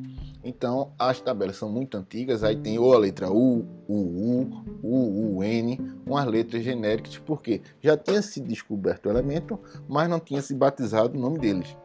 então 0.44 0.92
as 0.98 1.22
tabelas 1.22 1.56
são 1.56 1.70
muito 1.70 1.96
antigas, 1.96 2.44
aí 2.44 2.56
tem 2.56 2.80
ou 2.80 2.94
a 2.94 2.98
letra 2.98 3.32
U, 3.32 3.66
U, 3.88 4.64
U, 4.84 5.38
U, 5.38 5.44
N, 5.44 5.80
umas 6.06 6.26
letras 6.26 6.64
genéricas, 6.64 7.18
porque 7.20 7.62
já 7.80 7.96
tinha 7.96 8.22
sido 8.22 8.48
descoberto 8.48 9.06
o 9.06 9.10
elemento, 9.10 9.60
mas 9.88 10.10
não 10.10 10.20
tinha 10.20 10.42
se 10.42 10.56
batizado 10.56 11.18
o 11.18 11.22
nome 11.22 11.38
deles, 11.40 11.78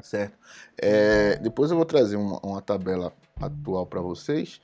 certo? 0.00 0.38
É, 0.80 1.36
depois 1.36 1.70
eu 1.70 1.76
vou 1.76 1.84
trazer 1.84 2.16
uma, 2.16 2.38
uma 2.40 2.62
tabela 2.62 3.12
atual 3.40 3.84
para 3.84 4.00
vocês, 4.00 4.60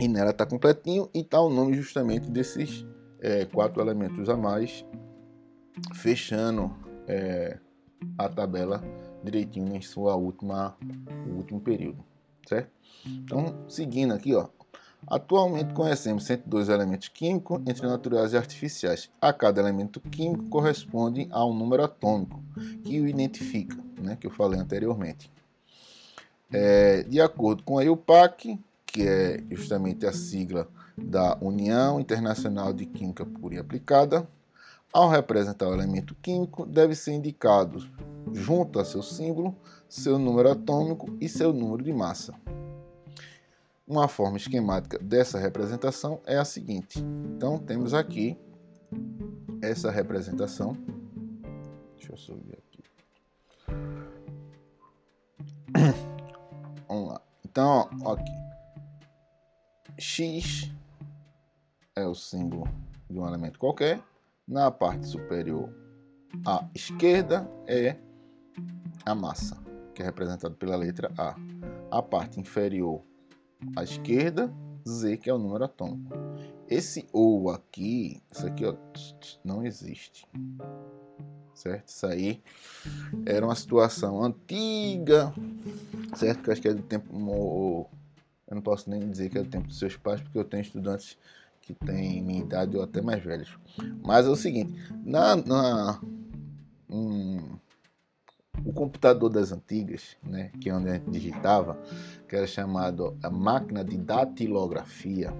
e 0.00 0.06
nela 0.06 0.30
está 0.30 0.46
completinho 0.46 1.10
e 1.12 1.20
está 1.20 1.40
o 1.40 1.50
nome 1.50 1.74
justamente 1.74 2.30
desses 2.30 2.86
é, 3.20 3.44
quatro 3.44 3.82
elementos 3.82 4.28
a 4.28 4.36
mais, 4.36 4.84
fechando 5.94 6.72
é, 7.08 7.58
a 8.16 8.28
tabela 8.28 8.82
direitinho 9.22 9.74
em 9.74 9.82
sua 9.82 10.14
última, 10.16 10.76
último 11.26 11.60
período, 11.60 12.04
certo? 12.46 12.70
Então, 13.06 13.64
seguindo 13.68 14.14
aqui, 14.14 14.34
ó, 14.34 14.48
Atualmente 15.06 15.72
conhecemos 15.72 16.24
102 16.24 16.68
elementos 16.68 17.08
químicos 17.08 17.60
entre 17.66 17.86
naturais 17.86 18.32
e 18.32 18.36
artificiais. 18.36 19.08
A 19.20 19.32
cada 19.32 19.60
elemento 19.60 20.00
químico 20.00 20.48
corresponde 20.48 21.28
a 21.30 21.44
um 21.46 21.54
número 21.54 21.84
atômico 21.84 22.42
que 22.84 23.00
o 23.00 23.06
identifica, 23.06 23.76
né, 24.00 24.16
que 24.16 24.26
eu 24.26 24.30
falei 24.30 24.58
anteriormente. 24.58 25.30
É, 26.50 27.02
de 27.04 27.20
acordo 27.20 27.62
com 27.62 27.78
a 27.78 27.84
IUPAC, 27.84 28.58
que 28.84 29.02
é 29.02 29.42
justamente 29.50 30.06
a 30.06 30.12
sigla 30.12 30.68
da 30.96 31.38
União 31.40 32.00
Internacional 32.00 32.72
de 32.72 32.84
Química 32.84 33.24
Pura 33.24 33.54
e 33.54 33.58
Aplicada, 33.58 34.28
ao 34.92 35.08
representar 35.08 35.68
o 35.68 35.74
elemento 35.74 36.14
químico, 36.16 36.64
deve 36.64 36.94
ser 36.94 37.12
indicado, 37.12 37.86
junto 38.32 38.78
a 38.78 38.84
seu 38.84 39.02
símbolo, 39.02 39.54
seu 39.88 40.18
número 40.18 40.50
atômico 40.50 41.16
e 41.20 41.28
seu 41.28 41.52
número 41.52 41.82
de 41.82 41.92
massa. 41.92 42.34
Uma 43.86 44.06
forma 44.06 44.36
esquemática 44.36 44.98
dessa 44.98 45.38
representação 45.38 46.20
é 46.26 46.36
a 46.36 46.44
seguinte. 46.44 46.98
Então, 47.34 47.58
temos 47.58 47.94
aqui 47.94 48.36
essa 49.62 49.90
representação. 49.90 50.76
Deixa 51.96 52.12
eu 52.12 52.16
subir 52.16 52.58
aqui. 52.58 52.82
Vamos 56.86 57.08
lá. 57.08 57.20
Então, 57.44 57.88
ó, 58.02 58.12
aqui. 58.12 58.32
X 59.98 60.70
é 61.96 62.06
o 62.06 62.14
símbolo 62.14 62.68
de 63.10 63.18
um 63.18 63.26
elemento 63.26 63.58
qualquer. 63.58 64.00
Na 64.48 64.70
parte 64.70 65.06
superior 65.06 65.68
à 66.46 66.66
esquerda 66.74 67.46
é 67.66 67.96
a 69.04 69.14
massa, 69.14 69.62
que 69.94 70.00
é 70.00 70.06
representada 70.06 70.54
pela 70.54 70.74
letra 70.74 71.12
A. 71.18 71.36
A 71.90 72.00
parte 72.00 72.40
inferior 72.40 73.02
à 73.76 73.82
esquerda, 73.82 74.50
Z, 74.88 75.18
que 75.18 75.28
é 75.28 75.34
o 75.34 75.38
número 75.38 75.64
atômico. 75.64 76.16
Esse 76.66 77.06
O 77.12 77.50
aqui, 77.50 78.22
isso 78.32 78.46
aqui 78.46 78.64
ó, 78.64 78.74
não 79.44 79.62
existe. 79.62 80.26
Certo? 81.52 81.88
Isso 81.88 82.06
aí 82.06 82.42
era 83.26 83.44
uma 83.44 83.54
situação 83.54 84.24
antiga, 84.24 85.30
certo? 86.14 86.44
Que 86.44 86.50
acho 86.52 86.62
que 86.62 86.68
é 86.68 86.74
do 86.74 86.82
tempo. 86.82 87.06
Eu 88.46 88.54
não 88.54 88.62
posso 88.62 88.88
nem 88.88 89.10
dizer 89.10 89.28
que 89.28 89.36
é 89.36 89.42
do 89.42 89.50
tempo 89.50 89.66
dos 89.66 89.78
seus 89.78 89.94
pais, 89.94 90.22
porque 90.22 90.38
eu 90.38 90.44
tenho 90.44 90.62
estudantes 90.62 91.18
que 91.68 91.74
têm 91.74 92.22
minha 92.22 92.40
idade 92.40 92.78
ou 92.78 92.82
até 92.82 93.02
mais 93.02 93.22
velhos. 93.22 93.58
Mas 94.02 94.26
é 94.26 94.30
o 94.30 94.36
seguinte, 94.36 94.74
na, 95.04 95.36
na 95.36 96.00
um, 96.88 97.58
o 98.64 98.72
computador 98.72 99.28
das 99.28 99.52
antigas, 99.52 100.16
né, 100.22 100.50
que 100.60 100.70
é 100.70 100.74
onde 100.74 100.88
a 100.88 100.94
gente 100.94 101.10
digitava, 101.10 101.78
que 102.26 102.34
era 102.34 102.46
chamado 102.46 103.18
a 103.22 103.28
máquina 103.28 103.84
de 103.84 103.98
datilografia, 103.98 105.30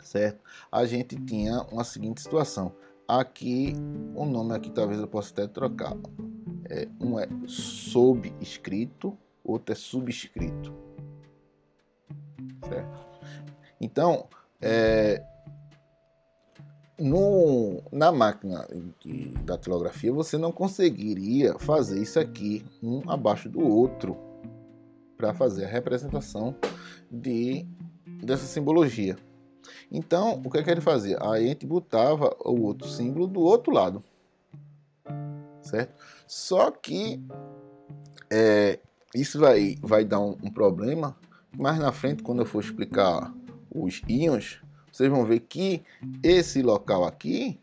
certo? 0.00 0.44
A 0.70 0.86
gente 0.86 1.16
tinha 1.16 1.62
uma 1.72 1.82
seguinte 1.82 2.22
situação. 2.22 2.72
Aqui, 3.08 3.74
o 4.14 4.24
nome 4.24 4.54
aqui 4.54 4.70
talvez 4.70 5.00
eu 5.00 5.08
possa 5.08 5.32
até 5.32 5.48
trocar. 5.48 5.96
É, 6.70 6.86
um 7.00 7.18
é 7.18 7.26
subscrito, 7.48 9.18
outro 9.42 9.72
é 9.72 9.76
subscrito. 9.76 10.72
Certo? 12.68 13.08
Então, 13.80 14.28
é, 14.60 15.24
no, 16.98 17.82
na 17.92 18.10
máquina 18.10 18.66
de 19.00 19.28
datilografia 19.44 20.12
você 20.12 20.36
não 20.36 20.50
conseguiria 20.50 21.58
fazer 21.58 22.00
isso 22.00 22.18
aqui 22.18 22.64
um 22.82 23.08
abaixo 23.08 23.48
do 23.48 23.60
outro 23.60 24.16
para 25.16 25.32
fazer 25.32 25.64
a 25.64 25.68
representação 25.68 26.54
de, 27.10 27.66
dessa 28.22 28.46
simbologia. 28.46 29.16
Então, 29.90 30.40
o 30.44 30.50
que, 30.50 30.58
é 30.58 30.62
que 30.62 30.70
ele 30.70 30.80
fazia? 30.80 31.18
Aí 31.20 31.44
a 31.44 31.48
gente 31.48 31.66
botava 31.66 32.36
o 32.44 32.62
outro 32.62 32.88
símbolo 32.88 33.26
do 33.26 33.40
outro 33.40 33.72
lado, 33.72 34.02
certo? 35.62 35.94
Só 36.26 36.70
que 36.70 37.22
é, 38.30 38.78
isso 39.14 39.38
vai, 39.38 39.76
vai 39.80 40.04
dar 40.04 40.20
um, 40.20 40.36
um 40.42 40.50
problema 40.50 41.16
mais 41.56 41.78
na 41.78 41.92
frente, 41.92 42.22
quando 42.22 42.40
eu 42.40 42.46
for 42.46 42.62
explicar 42.62 43.32
os 43.74 44.02
íons, 44.08 44.60
vocês 44.98 45.08
vão 45.08 45.24
ver 45.24 45.38
que 45.38 45.84
esse 46.24 46.60
local 46.60 47.04
aqui 47.04 47.60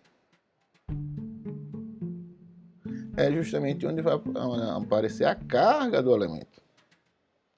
é 3.18 3.30
justamente 3.30 3.86
onde 3.86 4.02
vai 4.02 4.14
aparecer 4.74 5.26
a 5.26 5.36
carga 5.36 6.02
do 6.02 6.16
elemento. 6.16 6.62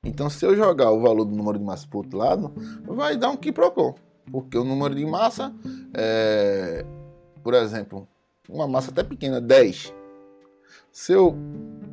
Então, 0.03 0.31
se 0.31 0.43
eu 0.43 0.55
jogar 0.55 0.89
o 0.89 0.99
valor 0.99 1.25
do 1.25 1.35
número 1.35 1.59
de 1.59 1.63
massa 1.63 1.87
para 1.87 1.95
o 1.95 1.99
outro 1.99 2.17
lado, 2.17 2.51
vai 2.87 3.15
dar 3.15 3.29
um 3.29 3.37
quiprocó. 3.37 3.93
Porque 4.31 4.57
o 4.57 4.63
número 4.63 4.95
de 4.95 5.05
massa, 5.05 5.53
é, 5.93 6.83
por 7.43 7.53
exemplo, 7.53 8.07
uma 8.49 8.67
massa 8.67 8.89
até 8.89 9.03
pequena, 9.03 9.39
10. 9.39 9.93
Se 10.91 11.13
eu, 11.13 11.35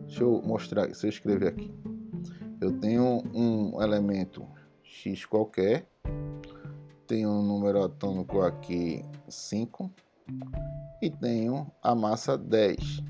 deixa 0.07 0.23
eu 0.23 0.40
mostrar, 0.42 0.94
se 0.94 1.05
eu 1.05 1.11
escrever 1.11 1.49
aqui, 1.49 1.70
eu 2.62 2.73
tenho 2.73 3.23
um 3.35 3.83
elemento 3.83 4.47
x 4.83 5.27
qualquer, 5.27 5.87
tenho 7.07 7.31
um 7.31 7.43
número 7.43 7.83
atômico 7.83 8.40
aqui 8.40 9.05
5 9.29 9.90
e 11.03 11.11
tenho 11.11 11.71
a 11.83 11.95
massa 11.95 12.37
10 12.37 13.03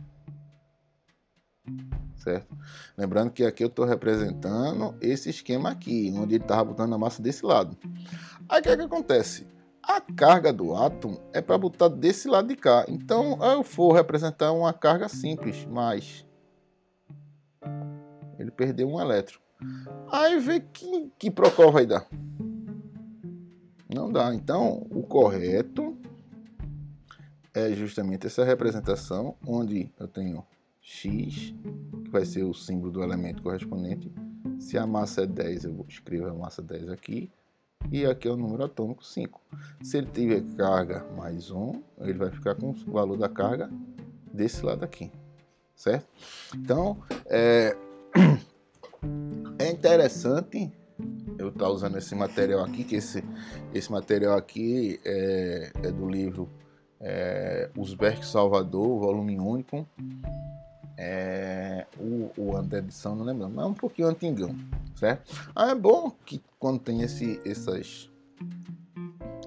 certo? 2.25 2.57
Lembrando 2.97 3.31
que 3.31 3.45
aqui 3.45 3.63
eu 3.63 3.69
estou 3.69 3.85
representando 3.85 4.95
esse 5.01 5.29
esquema 5.29 5.71
aqui, 5.71 6.13
onde 6.17 6.35
ele 6.35 6.45
estava 6.45 6.65
botando 6.65 6.95
a 6.95 6.99
massa 6.99 7.23
desse 7.23 7.45
lado. 7.45 7.77
Aí 8.49 8.61
o 8.61 8.63
que, 8.63 8.69
é 8.71 8.77
que 8.77 8.83
acontece? 8.83 9.47
A 9.83 10.01
carga 10.01 10.51
do 10.53 10.75
átomo 10.75 11.21
é 11.33 11.43
para 11.43 11.59
botar 11.59 11.89
desse 11.89 12.27
lado 12.27 12.49
de 12.49 12.57
cá. 12.57 12.87
Então 12.89 13.39
eu 13.43 13.63
vou 13.63 13.93
representar 13.93 14.53
uma 14.53 14.73
carga 14.73 15.09
simples, 15.09 15.67
mas 15.71 16.27
ele 18.39 18.51
perdeu 18.51 18.89
um 18.89 19.01
elétron. 19.01 19.39
Aí 20.11 20.39
vê 20.41 20.61
que, 20.61 21.13
que 21.19 21.31
procol 21.31 21.71
vai 21.71 21.87
dar. 21.87 22.07
Não 23.95 24.11
dá. 24.11 24.35
Então 24.35 24.85
o 24.91 25.05
correto 25.05 25.97
é 27.55 27.71
justamente 27.73 28.27
essa 28.27 28.45
representação 28.45 29.37
onde 29.47 29.89
eu 30.01 30.09
tenho 30.09 30.45
x, 30.83 31.55
que 32.03 32.11
vai 32.11 32.25
ser 32.25 32.43
o 32.43 32.53
símbolo 32.53 32.91
do 32.91 33.03
elemento 33.05 33.41
correspondente. 33.41 34.13
Se 34.59 34.77
a 34.77 34.85
massa 34.85 35.23
é 35.23 35.27
10, 35.27 35.65
eu 35.67 35.87
escrevo 35.89 36.27
a 36.27 36.35
massa 36.35 36.61
10 36.61 36.89
aqui. 36.89 37.31
E 37.93 38.05
aqui 38.05 38.27
é 38.27 38.31
o 38.33 38.37
número 38.37 38.65
atômico 38.65 39.05
5. 39.05 39.41
Se 39.83 39.99
ele 39.99 40.09
tiver 40.09 40.43
carga 40.57 41.07
mais 41.17 41.53
1, 41.53 41.81
ele 42.01 42.15
vai 42.15 42.31
ficar 42.31 42.57
com 42.57 42.71
o 42.71 42.93
valor 42.93 43.17
da 43.17 43.29
carga 43.29 43.71
desse 44.33 44.65
lado 44.65 44.85
aqui. 44.85 45.13
Certo? 45.77 46.09
Então, 46.57 46.99
é, 47.27 47.77
é 49.59 49.71
interessante 49.71 50.73
eu 51.39 51.49
estar 51.49 51.69
usando 51.69 51.97
esse 51.99 52.15
material 52.15 52.65
aqui, 52.65 52.85
que 52.85 52.97
esse, 52.97 53.25
esse 53.73 53.91
material 53.91 54.37
aqui 54.37 55.01
é, 55.05 55.73
é 55.83 55.91
do 55.91 56.09
livro 56.09 56.49
é, 57.01 57.71
Uzbek 57.77 58.25
Salvador, 58.25 59.01
volume 59.01 59.39
único. 59.39 59.87
É, 60.97 61.87
o, 61.99 62.31
o 62.37 62.77
edição, 62.77 63.17
não 63.17 63.25
lembro, 63.25 63.49
mas 63.51 63.65
é 63.65 63.69
um 63.69 63.75
pouquinho 63.75 64.09
antigão, 64.09 64.55
certo? 64.95 65.51
Ah, 65.55 65.71
é 65.71 65.75
bom 65.75 66.13
que 66.25 66.41
quando 66.59 66.79
tem 66.79 67.03
esse, 67.03 67.41
essas, 67.45 68.09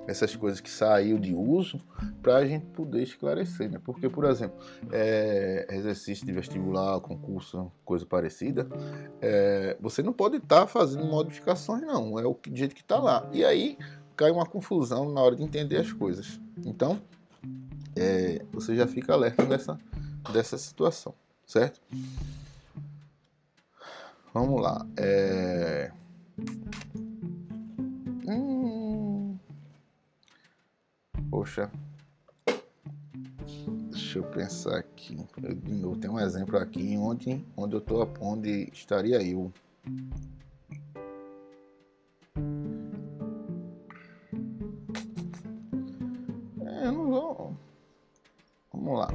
essas 0.07 0.35
coisas 0.35 0.59
que 0.61 0.69
saiu 0.69 1.19
de 1.19 1.35
uso, 1.35 1.79
para 2.21 2.37
a 2.37 2.45
gente 2.45 2.65
poder 2.67 3.03
esclarecer, 3.03 3.69
né? 3.69 3.79
Porque, 3.83 4.09
por 4.09 4.25
exemplo, 4.25 4.57
é, 4.91 5.67
exercício 5.69 6.25
de 6.25 6.31
vestibular, 6.31 6.99
concurso, 7.01 7.71
coisa 7.83 8.05
parecida, 8.05 8.67
é, 9.21 9.77
você 9.79 10.01
não 10.01 10.13
pode 10.13 10.37
estar 10.37 10.61
tá 10.61 10.67
fazendo 10.67 11.05
modificações, 11.05 11.81
não, 11.81 12.17
é 12.17 12.25
o 12.25 12.33
que, 12.33 12.55
jeito 12.55 12.73
que 12.73 12.81
está 12.81 12.97
lá. 12.97 13.29
E 13.31 13.43
aí 13.43 13.77
cai 14.15 14.31
uma 14.31 14.45
confusão 14.45 15.11
na 15.11 15.21
hora 15.21 15.35
de 15.35 15.43
entender 15.43 15.77
as 15.77 15.91
coisas. 15.91 16.39
Então, 16.65 16.99
é, 17.95 18.43
você 18.51 18.75
já 18.75 18.87
fica 18.87 19.13
alerta 19.13 19.45
dessa, 19.45 19.77
dessa 20.31 20.57
situação 20.57 21.13
certo? 21.47 21.79
Vamos 24.33 24.61
lá. 24.61 24.85
É... 24.97 25.91
Poxa. 31.37 31.69
Deixa 33.91 34.17
eu 34.17 34.23
pensar 34.23 34.75
aqui. 34.75 35.15
Eu, 35.43 35.53
de 35.53 35.71
novo, 35.71 35.95
tem 35.95 36.09
um 36.09 36.19
exemplo 36.19 36.57
aqui 36.57 36.97
onde, 36.97 37.45
onde 37.55 37.75
eu 37.75 37.79
tô, 37.79 38.09
onde 38.19 38.67
estaria 38.73 39.21
eu. 39.21 39.53
É, 46.59 46.87
eu 46.87 46.91
não 46.91 47.07
vou. 47.07 47.53
Vamos 48.73 48.97
lá. 48.97 49.09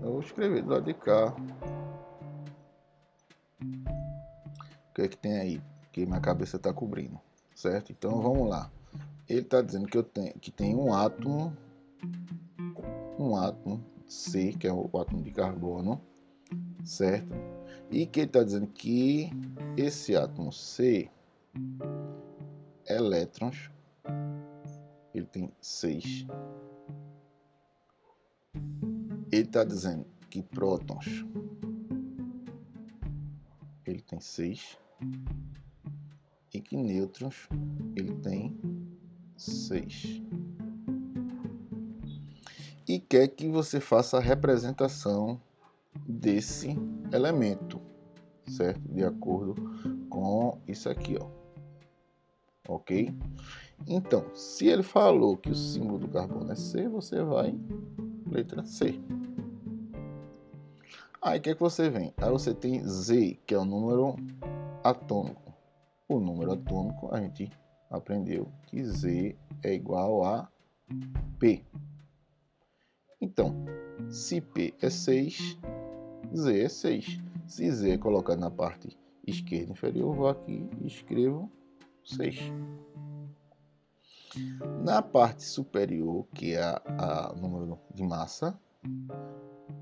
Eu 0.00 0.12
vou 0.12 0.20
escrever 0.20 0.62
do 0.62 0.70
lado 0.70 0.84
de 0.84 0.94
cá. 0.94 1.34
O 3.60 4.94
que 4.94 5.02
é 5.02 5.08
que 5.08 5.16
tem 5.16 5.36
aí? 5.36 5.60
Que 5.90 6.06
minha 6.06 6.20
cabeça 6.20 6.58
está 6.58 6.72
cobrindo, 6.72 7.20
certo? 7.56 7.90
Então 7.90 8.22
vamos 8.22 8.48
lá. 8.48 8.70
Ele 9.28 9.40
está 9.40 9.60
dizendo 9.60 9.86
que 9.86 9.98
eu 9.98 10.02
tenho 10.02 10.32
que 10.38 10.50
tem 10.50 10.74
um 10.74 10.94
átomo, 10.94 11.56
um 13.18 13.36
átomo 13.36 13.84
C, 14.06 14.52
que 14.52 14.66
é 14.66 14.72
o 14.72 14.88
átomo 14.98 15.22
de 15.22 15.30
carbono, 15.30 16.00
certo? 16.84 17.34
E 17.90 18.06
que 18.06 18.20
ele 18.20 18.26
está 18.28 18.42
dizendo 18.42 18.66
que 18.68 19.30
esse 19.76 20.16
átomo 20.16 20.52
C, 20.52 21.10
elétrons, 22.88 23.70
ele 25.12 25.26
tem 25.26 25.50
seis 25.60 26.26
ele 29.32 29.42
está 29.42 29.64
dizendo 29.64 30.06
que 30.30 30.42
prótons 30.42 31.24
ele 33.84 34.00
tem 34.02 34.20
6 34.20 34.78
e 36.54 36.60
que 36.60 36.76
nêutrons 36.76 37.48
ele 37.94 38.14
tem 38.16 38.56
6. 39.36 40.22
E 42.88 42.98
quer 43.00 43.28
que 43.28 43.48
você 43.48 43.80
faça 43.80 44.18
a 44.18 44.20
representação 44.20 45.40
desse 46.06 46.76
elemento, 47.12 47.80
certo? 48.46 48.80
De 48.88 49.04
acordo 49.04 49.54
com 50.08 50.58
isso 50.68 50.88
aqui, 50.88 51.16
ó. 51.20 51.28
Ok? 52.68 53.12
Então, 53.86 54.24
se 54.34 54.66
ele 54.66 54.82
falou 54.82 55.36
que 55.36 55.50
o 55.50 55.54
símbolo 55.54 55.98
do 55.98 56.08
carbono 56.08 56.52
é 56.52 56.56
C, 56.56 56.88
você 56.88 57.22
vai 57.22 57.58
letra 58.30 58.64
C. 58.64 59.00
Aí 61.20 61.38
o 61.38 61.42
que, 61.42 61.50
é 61.50 61.54
que 61.54 61.60
você 61.60 61.90
vem? 61.90 62.14
Aí 62.18 62.30
você 62.30 62.54
tem 62.54 62.86
Z, 62.86 63.38
que 63.46 63.54
é 63.54 63.58
o 63.58 63.64
número 63.64 64.16
atômico. 64.84 65.52
O 66.08 66.20
número 66.20 66.52
atômico 66.52 67.12
a 67.12 67.20
gente 67.20 67.50
aprendeu 67.90 68.48
que 68.66 68.82
Z 68.84 69.36
é 69.62 69.74
igual 69.74 70.24
a 70.24 70.48
P. 71.38 71.64
Então, 73.20 73.54
se 74.10 74.40
P 74.40 74.74
é 74.80 74.90
6, 74.90 75.58
Z 76.34 76.60
é 76.60 76.68
6. 76.68 77.20
Se 77.46 77.70
Z 77.70 77.90
é 77.92 77.98
colocado 77.98 78.38
na 78.38 78.50
parte 78.50 78.96
esquerda 79.26 79.72
inferior, 79.72 80.14
vou 80.14 80.28
aqui 80.28 80.68
e 80.80 80.86
escrevo 80.86 81.50
6. 82.04 82.52
Na 84.84 85.00
parte 85.00 85.42
superior, 85.42 86.26
que 86.34 86.54
é 86.54 86.62
o 87.32 87.40
número 87.40 87.78
de 87.94 88.02
massa, 88.02 88.58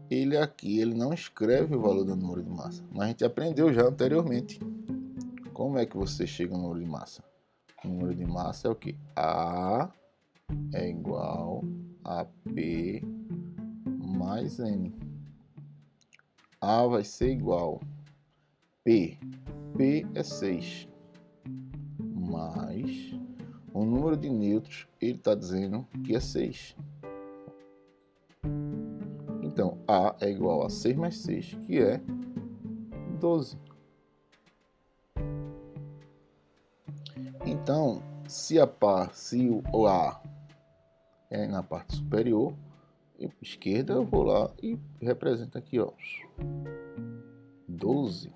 ele 0.08 0.36
aqui 0.36 0.78
ele 0.78 0.94
não 0.94 1.12
escreve 1.12 1.74
o 1.74 1.80
valor 1.80 2.04
do 2.04 2.14
número 2.14 2.42
de 2.42 2.50
massa, 2.50 2.84
mas 2.92 3.02
a 3.02 3.08
gente 3.08 3.24
aprendeu 3.24 3.72
já 3.72 3.82
anteriormente. 3.82 4.60
Como 5.52 5.78
é 5.78 5.86
que 5.86 5.96
você 5.96 6.26
chega 6.26 6.54
no 6.54 6.62
número 6.62 6.80
de 6.80 6.86
massa? 6.86 7.24
O 7.84 7.88
número 7.88 8.14
de 8.14 8.24
massa 8.24 8.68
é 8.68 8.70
o 8.70 8.74
que? 8.74 8.96
A 9.16 9.90
é 10.72 10.88
igual 10.88 11.62
a 12.04 12.24
P 12.54 13.02
mais 13.86 14.58
N. 14.58 14.94
A 16.60 16.86
vai 16.86 17.04
ser 17.04 17.30
igual 17.30 17.80
P. 18.84 19.18
P 19.76 20.06
é 20.14 20.22
6 20.22 20.88
mais 21.98 23.14
o 23.74 23.84
número 23.84 24.16
de 24.16 24.30
nêutrons, 24.30 24.86
ele 25.00 25.16
está 25.16 25.34
dizendo 25.34 25.84
que 26.04 26.14
é 26.14 26.20
6. 26.20 26.76
Então, 29.42 29.78
A 29.88 30.14
é 30.20 30.30
igual 30.30 30.64
a 30.64 30.70
6 30.70 30.96
mais 30.96 31.16
6, 31.18 31.58
que 31.66 31.80
é 31.80 32.00
12. 33.18 33.58
Então, 37.46 38.02
se 38.26 38.58
a 38.58 38.66
par, 38.66 39.14
se 39.14 39.48
o 39.72 39.86
A 39.86 40.20
é 41.30 41.46
na 41.46 41.62
parte 41.62 41.96
superior, 41.96 42.54
esquerda, 43.40 43.94
eu 43.94 44.04
vou 44.04 44.24
lá 44.24 44.50
e 44.62 44.78
represento 45.00 45.56
aqui, 45.56 45.78
ó, 45.78 45.90
12. 47.68 48.32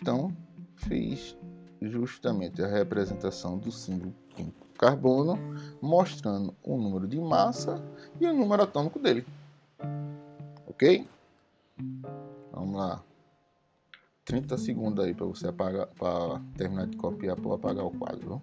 Então, 0.00 0.34
fiz 0.76 1.36
justamente 1.80 2.62
a 2.62 2.66
representação 2.66 3.58
do 3.58 3.70
símbolo 3.72 4.14
carbono, 4.78 5.38
mostrando 5.82 6.54
o 6.62 6.76
número 6.78 7.06
de 7.06 7.20
massa 7.20 7.82
e 8.18 8.26
o 8.26 8.32
número 8.32 8.62
atômico 8.62 8.98
dele 8.98 9.26
ok? 10.80 11.06
Vamos 12.52 12.76
lá. 12.76 13.02
30 14.30 14.56
segundos 14.56 15.04
aí 15.04 15.12
para 15.12 15.26
você 15.26 15.48
apagar, 15.48 15.88
para 15.88 16.40
terminar 16.56 16.86
de 16.86 16.96
copiar 16.96 17.34
para 17.34 17.52
apagar 17.52 17.84
o 17.84 17.90
quadro. 17.90 18.40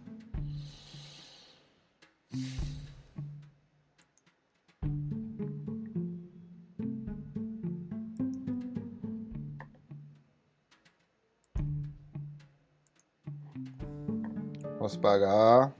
Posso 14.77 14.97
apagar. 14.97 15.73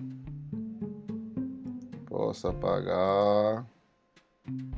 Posso 2.06 2.48
apagar. 2.48 3.65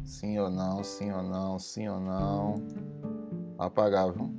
Sim 0.04 0.40
ou 0.40 0.50
não, 0.50 0.84
sim 0.84 1.12
ou 1.12 1.22
não, 1.22 1.60
sim 1.60 1.88
ou 1.88 2.00
não. 2.00 2.56
Apagar, 3.60 4.12
viu? 4.12 4.39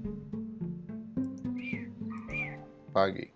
Apaguei. 2.90 3.32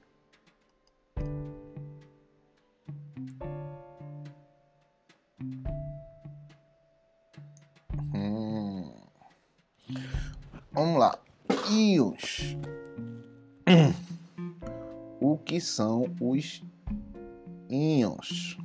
Hum. 8.12 8.92
Vamos 10.72 10.98
lá. 10.98 11.16
Íons. 11.70 12.56
O 15.20 15.38
que 15.38 15.60
são 15.60 16.04
os 16.20 16.60
íons? 17.70 18.58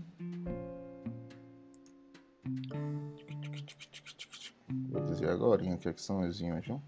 Vou 4.89 5.05
dizer 5.05 5.29
agora 5.29 5.61
o 5.63 5.77
que, 5.77 5.87
é 5.87 5.93
que 5.93 6.01
são 6.01 6.27
os 6.27 6.41
íons. 6.41 6.65
Viu? 6.65 6.81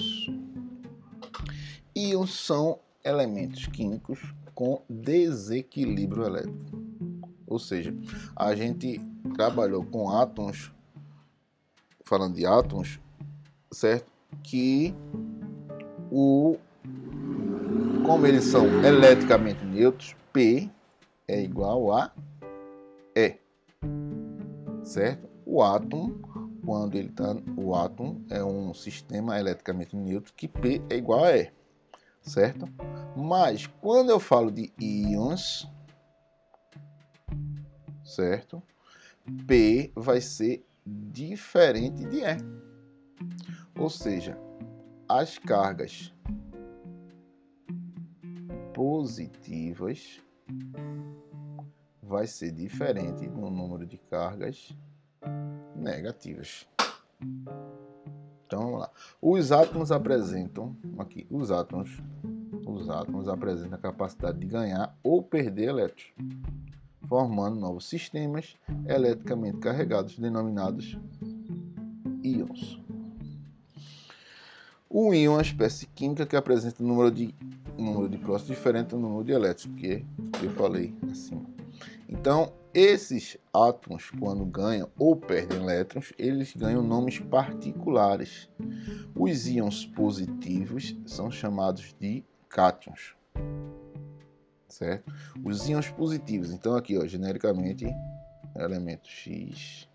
Íons. 0.00 0.30
Íons 1.94 2.34
são 2.34 2.78
elementos 3.04 3.66
químicos 3.66 4.20
com 4.54 4.82
desequilíbrio 4.88 6.24
elétrico. 6.24 6.82
Ou 7.46 7.58
seja, 7.58 7.94
a 8.34 8.54
gente 8.54 9.00
trabalhou 9.34 9.84
com 9.84 10.10
átomos, 10.10 10.72
falando 12.04 12.34
de 12.34 12.46
átomos, 12.46 12.98
certo? 13.70 14.10
Que 14.42 14.94
o 16.10 16.56
como 18.06 18.26
eles 18.26 18.44
são 18.44 18.66
eletricamente 18.84 19.64
neutros, 19.64 20.16
P 20.32 20.68
é 21.28 21.40
igual 21.40 21.92
a 21.92 22.10
E. 23.14 23.36
Certo? 24.82 25.28
O 25.46 25.62
átomo, 25.62 26.20
quando 26.64 26.96
ele 26.96 27.08
está. 27.08 27.34
O 27.56 27.74
átomo 27.74 28.24
é 28.30 28.42
um 28.42 28.72
sistema 28.72 29.38
eletricamente 29.38 29.96
neutro 29.96 30.32
que 30.34 30.48
P 30.48 30.82
é 30.90 30.96
igual 30.96 31.24
a 31.24 31.36
E. 31.36 31.52
Certo? 32.22 32.66
Mas 33.16 33.66
quando 33.66 34.10
eu 34.10 34.20
falo 34.20 34.50
de 34.50 34.72
íons, 34.80 35.68
certo? 38.04 38.62
P 39.46 39.92
vai 39.94 40.20
ser 40.20 40.64
diferente 40.86 42.04
de 42.06 42.20
E. 42.20 42.36
Ou 43.78 43.90
seja, 43.90 44.38
as 45.08 45.38
cargas 45.38 46.12
positivas 48.72 50.20
vai 52.02 52.26
ser 52.26 52.52
diferente 52.52 53.26
no 53.28 53.50
número 53.50 53.86
de 53.86 53.96
cargas 53.96 54.76
negativas. 55.74 56.66
Então 58.46 58.64
vamos 58.64 58.80
lá. 58.80 58.90
Os 59.20 59.50
átomos 59.50 59.90
apresentam 59.90 60.76
aqui, 60.98 61.26
os 61.30 61.50
átomos, 61.50 61.90
os 62.66 62.90
átomos 62.90 63.28
apresentam 63.28 63.78
a 63.78 63.80
capacidade 63.80 64.38
de 64.38 64.46
ganhar 64.46 64.94
ou 65.02 65.22
perder 65.22 65.68
elétrons, 65.68 66.12
formando 67.08 67.58
novos 67.58 67.88
sistemas 67.88 68.56
eletricamente 68.86 69.58
carregados 69.58 70.18
denominados 70.18 70.98
íons. 72.22 72.78
O 74.88 75.14
íon 75.14 75.32
é 75.32 75.36
uma 75.36 75.42
espécie 75.42 75.86
química 75.86 76.26
que 76.26 76.36
apresenta 76.36 76.82
número 76.82 77.10
de 77.10 77.34
número 77.78 78.08
de 78.08 78.18
prótons 78.18 78.46
diferente 78.46 78.90
do 78.90 78.98
número 78.98 79.24
de 79.24 79.32
elétrons, 79.32 79.74
que 79.76 80.04
eu 80.42 80.50
falei 80.50 80.94
acima. 81.10 81.42
Então, 82.06 82.52
esses 82.74 83.36
átomos, 83.52 84.10
quando 84.10 84.44
ganham 84.44 84.88
ou 84.98 85.14
perdem 85.14 85.60
elétrons, 85.60 86.12
eles 86.18 86.54
ganham 86.54 86.82
nomes 86.82 87.18
particulares. 87.18 88.48
Os 89.14 89.46
íons 89.46 89.86
positivos 89.86 90.96
são 91.06 91.30
chamados 91.30 91.94
de 92.00 92.24
cátions. 92.48 93.14
Certo? 94.68 95.12
Os 95.44 95.68
íons 95.68 95.90
positivos, 95.90 96.50
então 96.50 96.74
aqui, 96.74 96.96
ó, 96.96 97.06
genericamente, 97.06 97.86
elemento 98.56 99.08
X, 99.08 99.88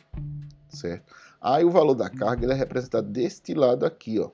certo? 0.69 1.13
Aí 1.41 1.63
o 1.63 1.71
valor 1.71 1.95
da 1.95 2.09
carga 2.09 2.45
ele 2.45 2.53
é 2.53 2.55
representado 2.55 3.09
deste 3.09 3.53
lado 3.53 3.85
aqui, 3.85 4.19
ó. 4.19 4.29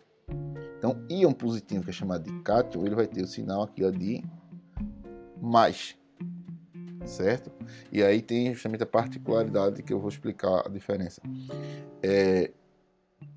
Então, 0.78 1.02
íon 1.10 1.32
positivo, 1.32 1.84
que 1.84 1.92
é 1.92 1.94
chamado 1.94 2.24
de 2.24 2.42
cátion, 2.42 2.86
ele 2.86 2.96
vai 2.96 3.08
ter 3.08 3.22
o 3.22 3.28
sinal 3.28 3.64
aqui 3.64 3.86
ó, 3.86 3.90
de 3.90 4.22
mais, 5.42 5.98
certo? 7.06 7.52
E 7.92 8.04
aí 8.04 8.22
tem 8.22 8.54
justamente 8.54 8.84
a 8.84 8.88
particularidade 8.88 9.84
que 9.84 9.94
eu 9.94 10.00
vou 10.00 10.10
explicar 10.10 10.66
a 10.66 10.70
diferença. 10.70 11.22
É, 12.02 12.52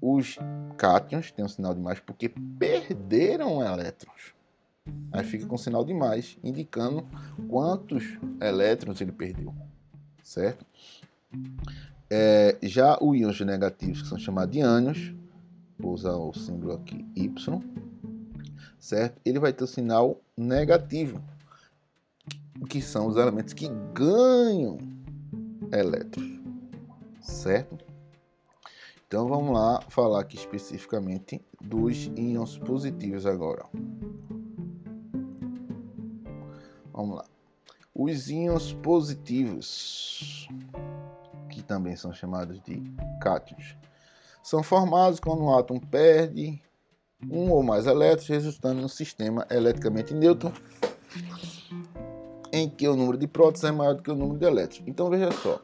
os 0.01 0.39
cátions 0.77 1.31
têm 1.31 1.45
um 1.45 1.49
sinal 1.49 1.75
de 1.75 1.81
mais 1.81 2.01
porque 2.01 2.29
perderam 2.29 3.65
elétrons. 3.65 4.35
Aí 5.13 5.25
fica 5.25 5.47
com 5.47 5.57
sinal 5.57 5.85
de 5.85 5.93
mais, 5.93 6.39
indicando 6.45 7.07
quantos 7.49 8.19
elétrons 8.41 9.01
ele 9.01 9.13
perdeu, 9.13 9.55
certo? 10.23 10.65
É, 12.09 12.57
já 12.63 12.97
os 13.01 13.17
íons 13.17 13.41
negativos, 13.41 14.03
que 14.03 14.09
são 14.09 14.19
chamados 14.19 14.53
de 14.53 14.61
ânions, 14.61 15.13
vou 15.79 15.93
usar 15.93 16.15
o 16.15 16.33
símbolo 16.33 16.75
aqui 16.75 17.05
Y, 17.17 17.63
certo? 18.79 19.21
Ele 19.25 19.41
vai 19.41 19.53
ter 19.53 19.65
o 19.65 19.67
sinal 19.67 20.21
negativo, 20.37 21.21
que 22.69 22.81
são 22.81 23.07
os 23.07 23.17
elementos 23.17 23.53
que 23.53 23.69
ganham 23.93 24.79
elétrons, 25.73 26.41
certo? 27.21 27.85
Então 29.07 29.29
vamos 29.29 29.55
lá 29.55 29.81
falar 29.89 30.21
aqui 30.21 30.37
especificamente 30.37 31.41
dos 31.61 32.11
íons 32.17 32.59
positivos 32.59 33.25
agora. 33.25 33.65
Vamos 36.93 37.17
lá. 37.17 37.25
Os 37.95 38.29
íons 38.29 38.73
positivos, 38.73 40.49
que 41.51 41.63
também 41.63 41.95
são 41.95 42.13
chamados 42.13 42.61
de 42.61 42.83
cátions, 43.21 43.77
são 44.43 44.63
formados 44.63 45.21
quando 45.21 45.43
um 45.43 45.57
átomo 45.57 45.81
perde 45.87 46.61
um 47.31 47.51
ou 47.51 47.63
mais 47.63 47.87
elétrons, 47.87 48.29
resultando 48.29 48.81
no 48.81 48.89
sistema 48.89 49.47
eletricamente 49.51 50.13
neutro, 50.13 50.53
em 52.57 52.71
que 52.71 52.89
o 52.89 52.97
número 52.97 53.19
de 53.19 53.27
prótons 53.27 53.63
é 53.65 53.71
maior 53.71 53.95
do 53.95 54.03
que 54.03 54.11
o 54.11 54.15
número 54.15 54.39
de 54.39 54.47
elétrons. 54.47 54.83
Então 54.87 55.11
veja 55.11 55.31
só, 55.31 55.61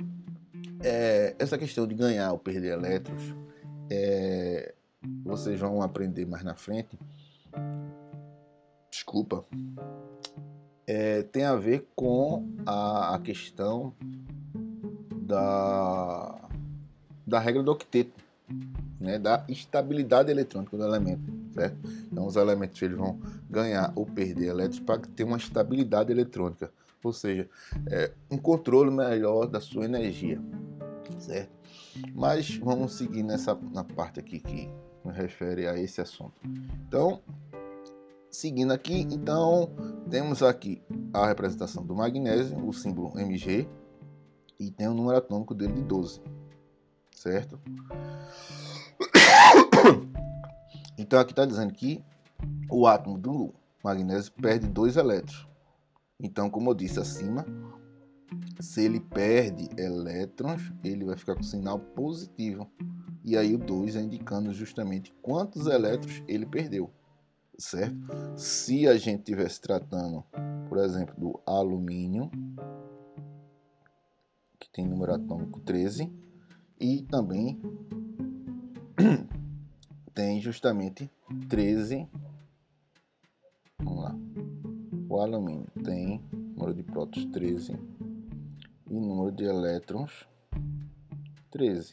é, 0.82 1.34
essa 1.38 1.56
questão 1.56 1.86
de 1.86 1.94
ganhar 1.94 2.32
ou 2.32 2.38
perder 2.38 2.72
elétrons, 2.72 3.34
é, 3.90 4.74
vocês 5.24 5.58
vão 5.58 5.80
aprender 5.80 6.26
mais 6.26 6.44
na 6.44 6.54
frente. 6.54 6.98
Desculpa. 8.90 9.44
É, 10.86 11.22
tem 11.22 11.44
a 11.44 11.56
ver 11.56 11.88
com 11.96 12.46
a, 12.66 13.14
a 13.14 13.18
questão 13.20 13.94
da, 15.22 16.48
da 17.26 17.38
regra 17.38 17.62
do 17.62 17.72
octeto 17.72 18.22
né, 19.02 19.18
da 19.18 19.44
estabilidade 19.48 20.30
eletrônica 20.30 20.76
do 20.76 20.84
elemento, 20.84 21.22
certo? 21.54 21.76
Então 22.10 22.26
os 22.26 22.36
elementos 22.36 22.80
eles 22.80 22.96
vão 22.96 23.18
ganhar 23.50 23.92
ou 23.96 24.06
perder 24.06 24.48
elétrons 24.48 24.80
para 24.80 25.00
ter 25.00 25.24
uma 25.24 25.36
estabilidade 25.36 26.12
eletrônica, 26.12 26.70
ou 27.08 27.12
seja, 27.12 27.48
é, 27.90 28.12
um 28.30 28.38
controle 28.38 28.90
melhor 28.90 29.46
da 29.46 29.60
sua 29.60 29.84
energia, 29.84 30.40
certo? 31.18 31.52
Mas 32.14 32.56
vamos 32.56 32.94
seguir 32.94 33.22
nessa 33.22 33.54
na 33.72 33.84
parte 33.84 34.20
aqui 34.20 34.40
que 34.40 34.68
me 35.04 35.12
refere 35.12 35.66
a 35.66 35.78
esse 35.78 36.00
assunto. 36.00 36.40
Então, 36.86 37.20
seguindo 38.30 38.72
aqui, 38.72 39.00
então 39.00 39.70
temos 40.10 40.42
aqui 40.42 40.82
a 41.12 41.26
representação 41.26 41.84
do 41.84 41.94
magnésio, 41.94 42.66
o 42.66 42.72
símbolo 42.72 43.18
Mg, 43.18 43.68
e 44.58 44.70
tem 44.70 44.88
o 44.88 44.94
número 44.94 45.18
atômico 45.18 45.54
dele 45.54 45.74
de 45.74 45.82
12, 45.82 46.20
certo? 47.14 47.58
Então 50.98 51.18
aqui 51.18 51.32
está 51.32 51.44
dizendo 51.44 51.72
que 51.72 52.04
o 52.70 52.86
átomo 52.86 53.18
do 53.18 53.52
magnésio 53.82 54.30
perde 54.40 54.68
dois 54.68 54.96
elétrons. 54.96 55.48
Então, 56.22 56.48
como 56.48 56.70
eu 56.70 56.74
disse 56.74 57.00
acima, 57.00 57.44
Se 58.60 58.82
ele 58.82 59.00
perde 59.00 59.68
elétrons, 59.76 60.72
ele 60.82 61.04
vai 61.04 61.16
ficar 61.16 61.34
com 61.34 61.42
sinal 61.42 61.78
positivo. 61.78 62.70
E 63.24 63.36
aí 63.36 63.54
o 63.54 63.58
2 63.58 63.96
é 63.96 64.00
indicando 64.00 64.52
justamente 64.52 65.12
quantos 65.20 65.66
elétrons 65.66 66.22
ele 66.26 66.46
perdeu, 66.46 66.90
certo? 67.58 67.96
Se 68.36 68.86
a 68.86 68.96
gente 68.96 69.18
estivesse 69.18 69.60
tratando, 69.60 70.24
por 70.68 70.78
exemplo, 70.78 71.14
do 71.18 71.40
alumínio, 71.44 72.30
que 74.58 74.70
tem 74.70 74.86
número 74.86 75.12
atômico 75.12 75.60
13, 75.60 76.10
e 76.80 77.02
também 77.02 77.60
tem 80.14 80.40
justamente 80.40 81.10
13. 81.48 82.08
O 85.12 85.20
alumínio 85.20 85.66
tem 85.84 86.22
número 86.32 86.72
de 86.72 86.82
prótons 86.82 87.26
13 87.26 87.78
e 88.90 88.94
número 88.94 89.30
de 89.30 89.44
elétrons 89.44 90.26
13. 91.50 91.92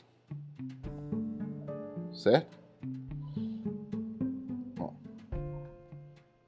Certo? 2.13 2.58
Bom. 4.77 4.93